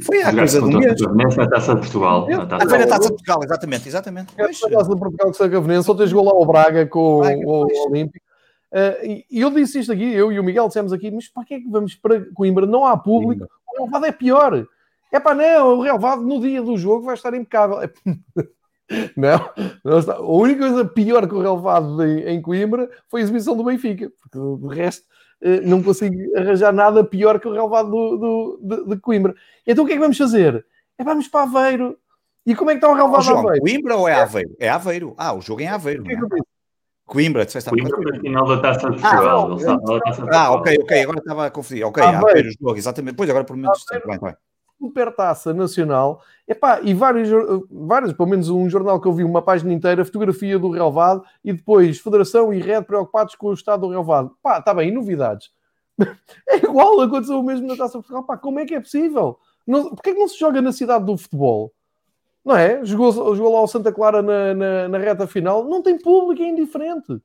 [0.00, 1.36] foi a coisa do mês.
[1.36, 2.28] Na Taça de Portugal.
[2.28, 2.68] Na taça.
[2.68, 3.88] foi na Taça de Portugal, exatamente.
[3.88, 4.34] exatamente.
[4.36, 7.66] É, na Taça de Portugal que Sacavenense, ontem jogou lá o Braga com Braga, o,
[7.66, 8.25] o Olímpico.
[8.72, 11.54] Uh, e eu disse isto aqui, eu e o Miguel dissemos aqui, mas para que
[11.54, 12.66] é que vamos para Coimbra?
[12.66, 14.66] Não há público, o relevado é pior.
[15.12, 17.78] É para não, o relevado no dia do jogo vai estar impecável.
[19.16, 19.50] não,
[19.84, 20.14] não está.
[20.14, 24.38] a única coisa pior que o relevado em, Coimbra foi a exibição do Benfica, porque
[24.38, 25.06] do resto
[25.42, 29.34] uh, não consigo arranjar nada pior que o relevado do, do, de, de, Coimbra.
[29.66, 30.66] Então o que é que vamos fazer?
[30.98, 31.96] É vamos para Aveiro.
[32.44, 33.60] E como é que está o relevado oh, João, Aveiro?
[33.60, 34.56] Coimbra ou é Aveiro?
[34.58, 35.14] É Aveiro.
[35.16, 36.04] Ah, o jogo é em Aveiro.
[36.10, 36.55] É?
[37.06, 39.58] Coimbra, disseste Coimbra na final da Taça de Portugal.
[40.32, 41.84] Ah, ah, ok, ok, agora estava a confundir.
[41.84, 43.16] Ok, ah, ver o jogo, exatamente.
[43.16, 44.34] Pois agora por menos tempo, bem, bem.
[44.78, 47.30] Supertaça Nacional, epá, e vários,
[47.70, 51.52] vários, pelo menos um jornal que eu vi, uma página inteira, fotografia do relevado e
[51.52, 54.36] depois Federação e Red preocupados com o estado do relevado.
[54.42, 55.50] Pá, está bem, e novidades?
[56.48, 58.24] é igual, aconteceu o mesmo na Taça de Portugal.
[58.24, 59.38] Pá, como é que é possível?
[59.66, 61.72] Não, Porquê é que não se joga na cidade do futebol?
[62.46, 62.84] Não é?
[62.84, 66.48] Jogou, jogou lá o Santa Clara na, na, na, reta final, não tem público, é
[66.48, 67.20] indiferente.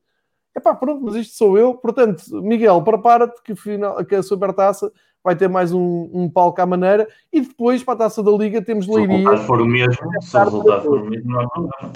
[0.54, 1.74] Epá, pronto, mas isto sou eu.
[1.74, 4.92] Portanto, Miguel, prepara-te que, final, que a Supertaça
[5.22, 8.60] vai ter mais um, um palco à maneira e depois para a Taça da Liga
[8.60, 9.06] temos Leiria.
[9.06, 11.92] Se o resultado for o mesmo, se o resultado for o mesmo, não há problema.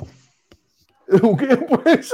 [1.22, 2.10] O que pois,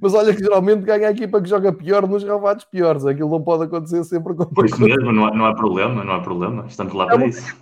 [0.00, 3.06] Mas olha que geralmente ganha a equipa que joga pior nos ravados piores.
[3.06, 6.12] Aquilo não pode acontecer sempre com Por isso mesmo, não há, não há problema, não
[6.12, 6.66] há problema.
[6.68, 7.56] Estamos lá para é, isso.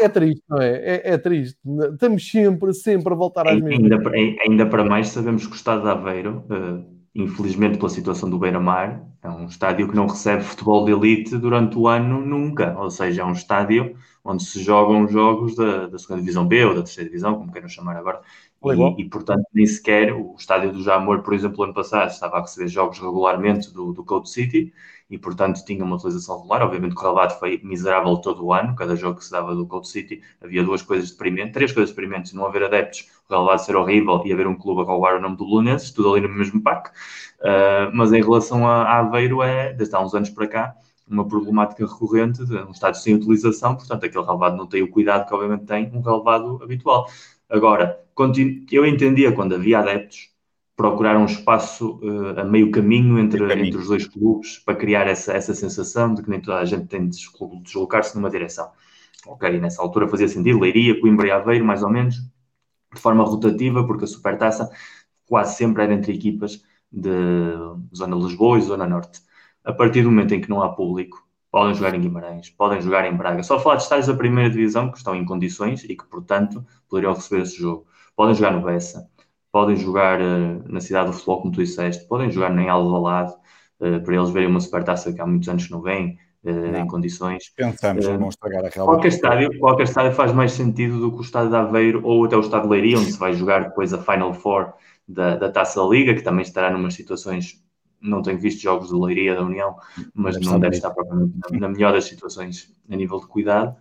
[0.00, 0.76] É, é, triste, não é?
[0.76, 1.00] é?
[1.12, 1.18] é?
[1.18, 1.58] triste.
[1.92, 3.92] Estamos sempre, sempre a voltar às mesmas.
[3.92, 6.84] Ainda, ainda para mais sabemos que o Estado de Aveiro, uh,
[7.14, 11.78] infelizmente pela situação do Beira-Mar, é um estádio que não recebe futebol de elite durante
[11.78, 12.74] o ano nunca.
[12.78, 16.74] Ou seja, é um estádio onde se jogam jogos da, da segunda divisão B ou
[16.74, 18.20] da terceira divisão, como queiram chamar agora,
[18.72, 22.40] e, e, portanto, nem sequer o estádio do Jamor, por exemplo, ano passado estava a
[22.40, 24.72] receber jogos regularmente do, do Code City
[25.10, 26.62] e, portanto, tinha uma utilização regular.
[26.62, 29.88] Obviamente, o relevado foi miserável todo o ano, cada jogo que se dava do Code
[29.88, 34.22] City havia duas coisas deprimentes, três coisas deprimentes: não haver adeptos, o relevado ser horrível
[34.24, 36.90] e haver um clube a roubar o nome do Lunenses, tudo ali no mesmo parque.
[37.40, 40.74] Uh, mas em relação a, a Aveiro, é, desde há uns anos para cá,
[41.06, 45.26] uma problemática recorrente de um estádio sem utilização, portanto, aquele relevado não tem o cuidado
[45.26, 47.06] que, obviamente, tem um relevado habitual.
[47.48, 48.00] Agora,
[48.70, 50.34] eu entendia quando havia adeptos
[50.76, 53.66] procurar um espaço uh, a meio caminho entre, caminho.
[53.66, 56.86] entre os dois clubes para criar essa, essa sensação de que nem toda a gente
[56.86, 57.16] tem de
[57.62, 58.70] deslocar-se numa direção.
[59.26, 62.16] Ok, nessa altura fazia sentido, Leiria, Coimbra e Aveiro, mais ou menos,
[62.92, 64.70] de forma rotativa, porque a Supertaça
[65.26, 67.10] quase sempre era entre equipas de
[67.94, 69.20] Zona Lisboa e Zona Norte.
[69.64, 71.23] A partir do momento em que não há público,
[71.54, 73.40] podem jogar em Guimarães, podem jogar em Braga.
[73.44, 77.14] Só falar de estádios da primeira divisão que estão em condições e que, portanto, poderiam
[77.14, 77.86] receber esse jogo.
[78.16, 79.08] Podem jogar no Bessa,
[79.52, 83.34] podem jogar uh, na cidade do futebol, como tu disseste, podem jogar em Alvalade,
[83.78, 87.52] uh, para eles verem uma supertaça que há muitos anos não vem, uh, em condições.
[87.54, 88.70] Pensamos, uh, vão estragar a.
[88.70, 92.36] Qualquer estádio, qualquer estádio faz mais sentido do que o estádio de Aveiro ou até
[92.36, 94.72] o estádio de Leiria, onde se vai jogar depois a Final Four
[95.06, 97.63] da, da Taça da Liga, que também estará numas situações
[98.04, 99.76] não tenho visto jogos do Leiria da União,
[100.14, 103.74] mas deve não deve estar propriamente na, na, melhor das situações a nível de cuidado.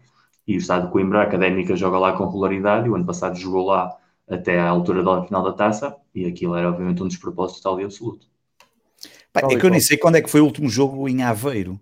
[0.47, 2.89] E o estado de Coimbra, a Académica, joga lá com regularidade.
[2.89, 3.95] O ano passado jogou lá
[4.28, 5.95] até à altura da final da taça.
[6.15, 8.28] E aquilo era, obviamente, um despropósito total e absoluto.
[9.55, 11.80] é que eu nem sei quando é que foi o último jogo em Aveiro.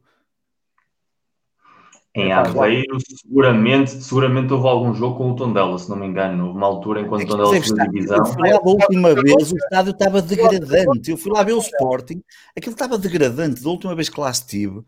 [2.13, 6.47] Em Aveiro, seguramente, seguramente houve algum jogo com o Tondela, se não me engano.
[6.47, 8.17] Houve uma altura enquanto o Tondela foi divisão.
[8.17, 11.11] Eu fui lá da última vez, o estádio estava degradante.
[11.11, 12.21] Eu fui lá ver o Sporting,
[12.55, 14.83] aquilo estava degradante da última vez que lá estive.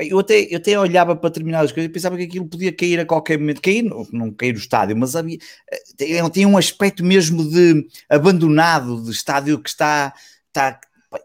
[0.00, 2.98] Eu até, eu até olhava para terminar as coisas e pensava que aquilo podia cair
[2.98, 3.62] a qualquer momento.
[3.62, 5.38] Cair, não, não cair o estádio, mas havia,
[5.70, 10.12] eh, tinha um aspecto mesmo de abandonado, de estádio que está,
[10.48, 10.80] está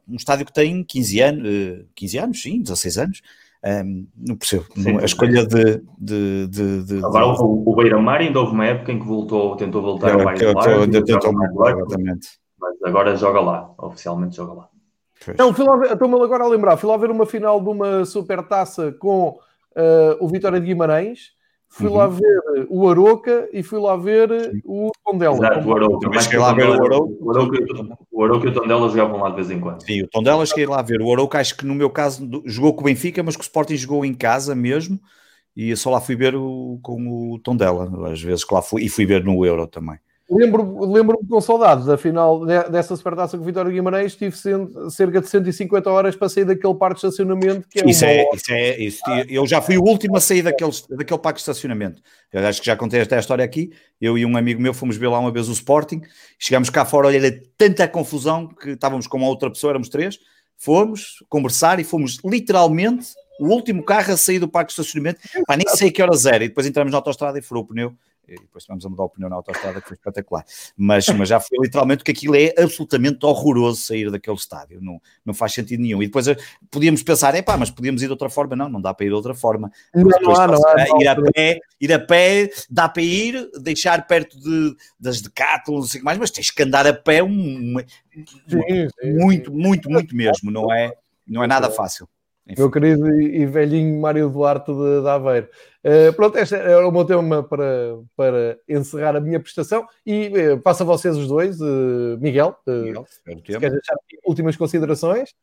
[0.08, 3.22] um estádio que tem 15 anos, 15 eh, anos, sim, 16 anos
[3.66, 4.66] um, não percebo.
[4.76, 5.82] Sim, a escolha de.
[5.98, 9.82] de, de, de Agora, o, o Beira-Mar ainda houve uma época em que voltou, tentou
[9.82, 12.28] voltar é, mais exatamente.
[12.60, 14.70] Mas agora joga lá, oficialmente joga lá.
[15.38, 19.30] Não, estou-me agora a lembrar, fui lá ver uma final de uma super taça com
[19.30, 21.32] uh, o Vitória de Guimarães
[21.74, 21.96] fui uhum.
[21.96, 24.30] lá ver o Aroca e fui lá ver
[24.64, 25.36] o Tondela.
[25.36, 26.10] Exato, o Aroca.
[26.14, 27.14] Mas cheguei lá ver o Aroca.
[27.20, 27.32] O
[28.24, 29.82] Aroca e o Tondela jogavam lá de vez em quando.
[29.82, 31.02] Sim, o Tondela cheguei lá a ver.
[31.02, 33.76] O Aroca acho que no meu caso jogou com o Benfica, mas que o Sporting
[33.76, 35.00] jogou em casa mesmo.
[35.56, 38.84] E só lá fui ver o, com o Tondela, às vezes que lá fui.
[38.84, 39.98] E fui ver no Euro também.
[40.34, 44.16] Lembro-me lembro com saudades da final dessa supertaça com o Vitória Guimarães.
[44.16, 44.36] Tive
[44.90, 47.68] cerca de 150 horas para sair daquele parque de estacionamento.
[47.70, 50.72] Que é isso, é, isso é, isso Eu já fui o último a sair daquele,
[50.90, 52.02] daquele parque de estacionamento.
[52.32, 53.72] Eu acho que já contei esta história aqui.
[54.02, 56.02] Eu e um amigo meu fomos ver lá uma vez o Sporting.
[56.40, 60.18] Chegámos cá fora, olha, era tanta confusão que estávamos com uma outra pessoa, éramos três.
[60.58, 63.08] Fomos conversar e fomos literalmente
[63.40, 65.20] o último carro a sair do parque de estacionamento.
[65.46, 66.44] Pá, nem sei que horas era.
[66.44, 67.94] E depois entramos na autostrada e furou o pneu
[68.28, 70.46] e depois tivemos a mudar a opinião na autostrada, que foi espetacular.
[70.78, 75.34] Mas, mas já foi literalmente que aquilo é absolutamente horroroso sair daquele estádio, não, não
[75.34, 76.02] faz sentido nenhum.
[76.02, 76.38] E depois eh,
[76.72, 78.56] podíamos pensar, é pá, mas podíamos ir de outra forma.
[78.56, 79.72] Não, não dá para ir de outra forma.
[79.94, 84.08] Não, não há, não há, ir, a pé, ir a pé, dá para ir, deixar
[84.08, 87.22] perto de, das Decathlon, não sei o que mais, mas tens que andar a pé
[87.22, 90.94] um, um, muito, muito, muito mesmo, não é,
[91.28, 92.08] não é nada fácil.
[92.46, 92.62] Enfim.
[92.62, 95.48] Meu querido e velhinho Mário Duarte de, de Aveiro.
[95.84, 100.60] Uh, pronto, este é o meu tema para, para encerrar a minha prestação e uh,
[100.60, 105.34] passo a vocês os dois, uh, Miguel, Miguel se queres deixar últimas considerações.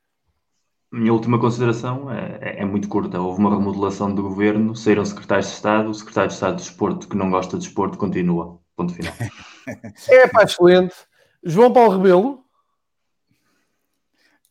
[0.93, 3.21] Minha última consideração é, é, é, muito curta.
[3.21, 7.09] Houve uma remodelação do governo, saíram secretários de Estado, o secretário de Estado de Desporto
[7.09, 8.59] que não gosta de desporto continua.
[8.77, 9.13] Ponto final.
[10.09, 10.95] é pá, excelente.
[11.45, 12.45] João Paulo Rebelo.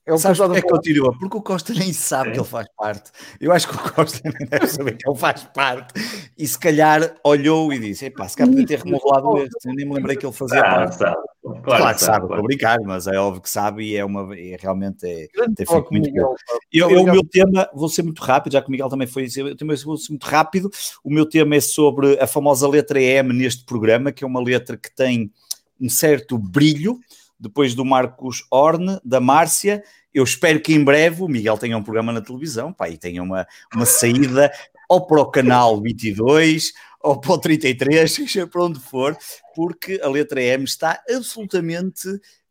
[0.10, 1.18] É Sabes porque é que continua?
[1.18, 2.34] Porque o Costa nem sabe é.
[2.34, 3.12] que ele faz parte.
[3.40, 5.94] Eu acho que o Costa nem deve saber que ele faz parte.
[6.38, 9.70] E se calhar olhou e disse: Epá, se calhar podia ter remodelado este.
[9.70, 10.98] Eu nem me lembrei que ele fazia ah, parte.
[10.98, 11.18] Sabe.
[11.42, 14.38] Claro, claro que sabe, estou a brincar, mas é óbvio que sabe e é uma
[14.38, 16.36] é, realmente é, fico muito Miguel,
[16.72, 19.24] eu, eu, o meu tema, vou ser muito rápido, já que o Miguel também foi
[19.24, 20.70] dizer, eu vou ser muito rápido.
[21.04, 24.76] O meu tema é sobre a famosa letra M neste programa, que é uma letra
[24.76, 25.32] que tem
[25.80, 27.00] um certo brilho,
[27.40, 29.84] depois do Marcos Horn, da Márcia.
[30.14, 33.24] Eu espero que em breve o Miguel tenha um programa na televisão, pá, e tenha
[33.24, 34.52] uma, uma saída
[34.90, 39.18] ou para o canal 22 ou para o 33, seja para onde for,
[39.56, 42.08] porque a letra M está absolutamente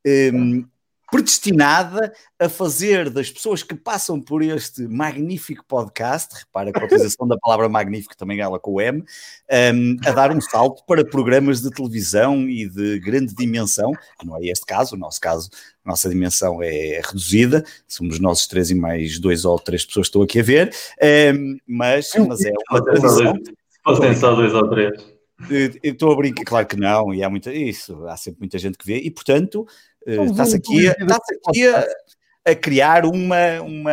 [0.07, 0.65] um,
[1.11, 7.27] predestinada a fazer das pessoas que passam por este magnífico podcast, repara que a utilização
[7.27, 11.63] da palavra magnífico também ela com o M, um, a dar um salto para programas
[11.63, 13.93] de televisão e de grande dimensão,
[14.23, 15.51] não é este caso, o nosso caso,
[15.85, 20.11] a nossa dimensão é reduzida, somos nós três e mais dois ou três pessoas que
[20.11, 20.75] estou aqui a ver,
[21.35, 23.35] um, mas, mas é uma televisão...
[23.83, 25.19] Fossem só dois ou três.
[25.83, 28.85] Estou a brincar, claro que não, e há muita isso, há sempre muita gente que
[28.85, 29.67] vê, e portanto
[30.09, 31.87] está-se aqui, está aqui a,
[32.47, 33.93] a, criar uma, uma,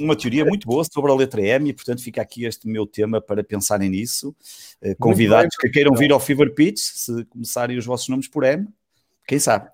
[0.00, 3.20] uma teoria muito boa sobre a letra M, e portanto fica aqui este meu tema
[3.20, 4.34] para pensarem nisso.
[4.82, 8.68] Eh, convidados que queiram vir ao Fever Pitch, se começarem os vossos nomes por M,
[9.26, 9.68] quem sabe.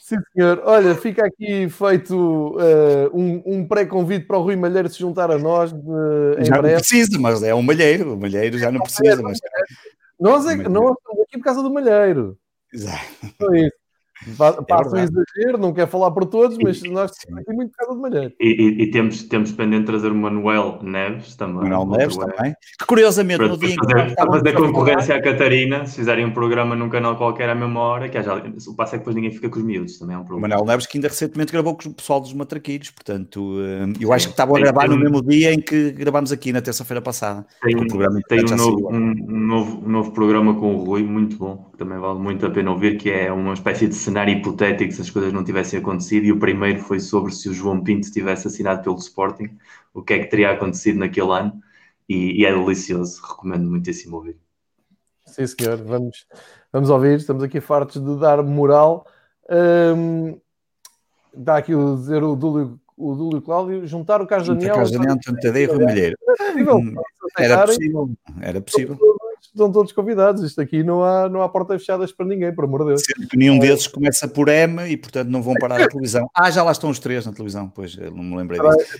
[0.00, 0.62] Sim, senhor.
[0.64, 5.38] Olha, fica aqui feito uh, um, um pré-convite para o Rui Malheiro se juntar a
[5.38, 6.74] nós uh, em já breve.
[6.74, 8.14] não precisa, mas é um Malheiro.
[8.14, 9.20] O Malheiro já não precisa.
[9.20, 9.38] Mas...
[10.18, 12.38] Nós, é, nós estamos aqui por causa do Malheiro.
[12.72, 13.04] Exato.
[13.36, 13.85] Foi isso.
[14.66, 17.94] Passa é um exagero, não quer falar por todos, mas nós temos aqui muito casa
[17.94, 18.32] de malheiro.
[18.40, 21.68] E, e, e, temos, temos pendente trazer o Manuel Neves também.
[21.68, 22.54] Manuel Neves também.
[22.78, 26.74] Que curiosamente para, no dia fazer, Para fazer concorrência à Catarina, se fizerem um programa
[26.74, 29.48] num canal qualquer à mesma hora, que haja, o passo é que depois ninguém fica
[29.48, 30.46] com os miúdos, também é um problema.
[30.46, 34.12] O Manuel Neves que ainda recentemente gravou com o pessoal dos Matraquilhos, portanto, eh, eu
[34.12, 37.46] acho que estavam a gravar no mesmo dia em que gravámos aqui na terça-feira passada.
[37.62, 41.02] Tem, um, programa tem um, novo, um, um, novo, um novo programa com o Rui,
[41.02, 44.34] muito bom, que também vale muito a pena ouvir, que é uma espécie de cenário
[44.34, 47.84] hipotético se as coisas não tivessem acontecido, e o primeiro foi sobre se o João
[47.84, 49.50] Pinto tivesse assinado pelo Sporting,
[49.92, 51.60] o que é que teria acontecido naquele ano,
[52.08, 54.38] e, e é delicioso, recomendo muitíssimo ouvir.
[55.26, 56.26] Sim, senhor, vamos,
[56.72, 59.06] vamos ouvir, estamos aqui fartos de dar moral.
[59.50, 60.40] Um,
[61.34, 64.74] dá aqui o dizer o Dúlio, o Dúlio Cláudio, juntar o Carlos Daniel.
[64.74, 66.16] Carlos Daniel, Tadeu e Malheiro.
[67.38, 68.10] Era possível,
[68.40, 69.15] era possível
[69.56, 70.42] estão todos convidados.
[70.42, 73.02] Isto aqui não há, não há portas fechadas para ninguém, por amor de Deus.
[73.04, 76.28] Sendo que nenhum desses começa por M e, portanto, não vão parar a televisão.
[76.34, 78.96] Ah, já lá estão os três na televisão, pois não me lembrei disso.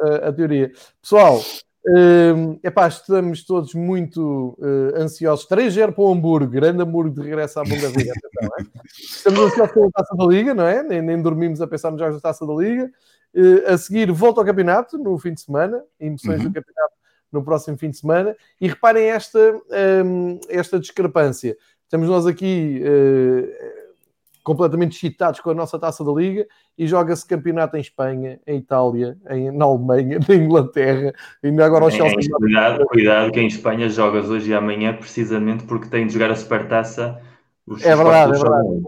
[0.00, 0.72] a, a teoria.
[1.00, 1.40] Pessoal,
[1.86, 5.46] Uh, epá, estamos todos muito uh, ansiosos.
[5.48, 8.12] 3-0 para o Hamburgo, grande Hamburgo de regresso à Bundesliga.
[8.60, 8.62] é?
[9.00, 10.82] Estamos ansiosos pela taça da Liga, não é?
[10.82, 12.90] Nem, nem dormimos a pensar nos jogos da taça da Liga.
[13.34, 16.50] Uh, a seguir, volta ao campeonato no fim de semana, emoções uhum.
[16.50, 16.97] do campeonato
[17.32, 18.36] no próximo fim de semana.
[18.60, 19.38] E reparem esta,
[20.04, 21.56] um, esta discrepância.
[21.84, 23.78] Estamos nós aqui uh,
[24.42, 29.16] completamente excitados com a nossa taça da Liga e joga-se campeonato em Espanha, em Itália,
[29.30, 31.12] em, na Alemanha, na Inglaterra,
[31.42, 32.18] ainda agora ao Chelsea.
[32.18, 36.30] É, cuidado, cuidado que em Espanha jogas hoje e amanhã precisamente porque tem de jogar
[36.30, 37.20] a supertaça.
[37.82, 38.82] É verdade, é verdade.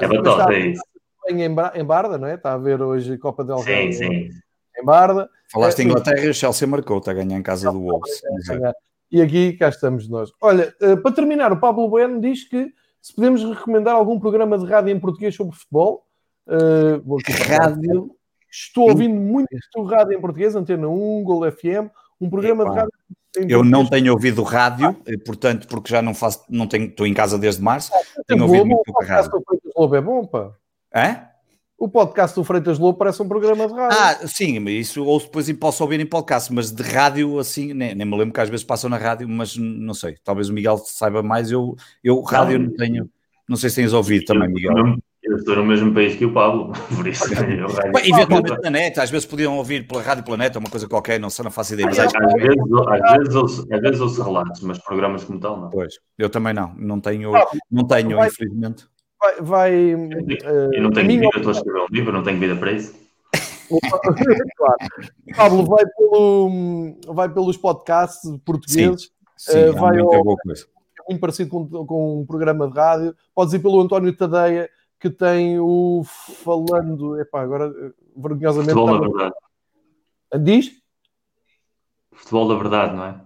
[0.00, 0.82] É batota, é isso.
[1.28, 2.34] Em Barda, não é?
[2.34, 3.92] Está a ver hoje Copa del Rey.
[3.92, 4.45] Sim, sim
[4.78, 5.28] em Barda.
[5.52, 8.20] Falaste em é, Inglaterra e o Chelsea marcou, está a ganhar em casa do Wolves.
[9.10, 10.30] E aqui cá estamos nós.
[10.40, 14.66] Olha, eh, para terminar, o Pablo Bueno diz que se podemos recomendar algum programa de
[14.66, 16.04] rádio em português sobre futebol.
[16.46, 17.00] Uh,
[17.46, 18.10] rádio.
[18.50, 19.48] Estou ouvindo muito
[19.84, 22.72] rádio em português, Antena 1, Gol FM, um programa Epa.
[22.72, 22.92] de rádio.
[23.48, 25.12] Eu não tenho ouvido rádio, ah.
[25.24, 28.66] portanto, porque já não faço, não tenho, estou em casa desde março, ah, tenho ouvido
[28.66, 29.30] muito pouca rádio.
[29.76, 30.52] O é bom, pá.
[30.94, 31.35] É?
[31.78, 33.98] O podcast do Freitas Lobo parece um programa de rádio.
[33.98, 38.06] Ah, sim, isso ou depois posso ouvir em podcast, mas de rádio assim, nem, nem
[38.06, 41.22] me lembro que às vezes passam na rádio, mas não sei, talvez o Miguel saiba
[41.22, 43.10] mais, eu, eu rádio não tenho,
[43.46, 44.74] não sei se tens ouvido eu, também, Miguel.
[44.74, 47.24] Eu, eu estou no mesmo país que o Pablo, por isso.
[47.34, 51.20] Eu, Bem, eventualmente na net, às vezes podiam ouvir pela Rádio Planeta, uma coisa qualquer,
[51.20, 51.88] não sei, não faço ideia.
[51.88, 52.56] Mas às, às, vezes,
[52.88, 55.68] às, vezes, ouço, às vezes ouço relatos, mas programas como tal, não.
[55.68, 57.32] Pois, eu também não, não tenho,
[57.70, 58.86] não tenho, infelizmente
[59.20, 59.40] vai.
[59.40, 59.74] vai
[60.72, 62.94] eu não tenho vida, estou a escrever um livro, não tenho vida para isso.
[64.56, 64.76] claro.
[65.36, 69.10] Pablo, vai, pelo, vai pelos podcasts portugueses.
[69.36, 70.12] Sim, sim, uh, vai ao.
[70.12, 73.16] É muito parecido com, com um programa de rádio.
[73.34, 77.20] Podes ir pelo António Tadeia, que tem o Falando.
[77.20, 77.72] Epá, agora
[78.16, 78.72] vergonhosamente.
[78.72, 79.34] Futebol da verdade.
[80.42, 80.70] Diz?
[82.12, 83.20] Futebol da verdade, não é?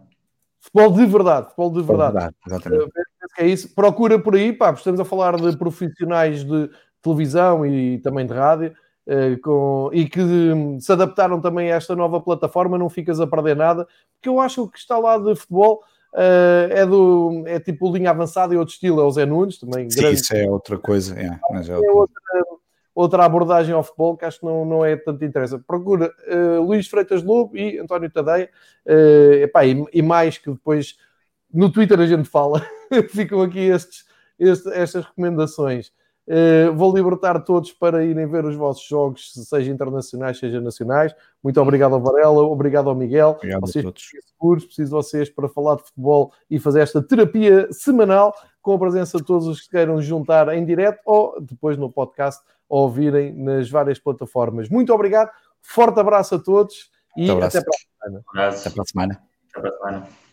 [0.60, 2.12] Futebol de verdade, futebol de verdade.
[2.12, 2.92] verdade exatamente.
[3.40, 3.74] É isso.
[3.74, 6.70] Procura por aí, pá, estamos a falar de profissionais de
[7.00, 8.74] televisão e também de rádio.
[9.06, 10.20] Uh, com, e que
[10.78, 14.68] se adaptaram também a esta nova plataforma, não ficas a perder nada, porque eu acho
[14.68, 15.80] que está lá de futebol
[16.12, 19.88] Uh, é, do, é tipo linha avançada e outro estilo, é o Zé Nunes, também
[19.88, 20.16] Sim, grande.
[20.16, 22.20] isso é outra coisa, é, mas é, é outra,
[22.92, 25.56] outra, abordagem ao futebol que acho que não, não é tanto interesse.
[25.60, 28.50] Procura uh, Luís Freitas Lobo e António Tadeia,
[29.40, 30.96] epá, e, e, mais que depois
[31.54, 32.60] no Twitter a gente fala,
[33.10, 34.04] ficam aqui estes,
[34.38, 35.92] estes, estas recomendações.
[36.30, 41.12] Uh, vou libertar todos para irem ver os vossos jogos, seja internacionais, seja nacionais.
[41.42, 43.30] Muito obrigado ao Varela, obrigado ao Miguel.
[43.30, 44.10] Obrigado vocês a todos.
[44.30, 48.32] Seguros, preciso de vocês para falar de futebol e fazer esta terapia semanal
[48.62, 52.40] com a presença de todos os que queiram juntar em direto ou depois no podcast
[52.68, 54.68] ou ouvirem nas várias plataformas.
[54.68, 55.30] Muito obrigado,
[55.60, 58.24] forte abraço a todos e até para a semana.
[58.28, 59.22] Até para a semana.
[59.52, 60.29] Até para a semana.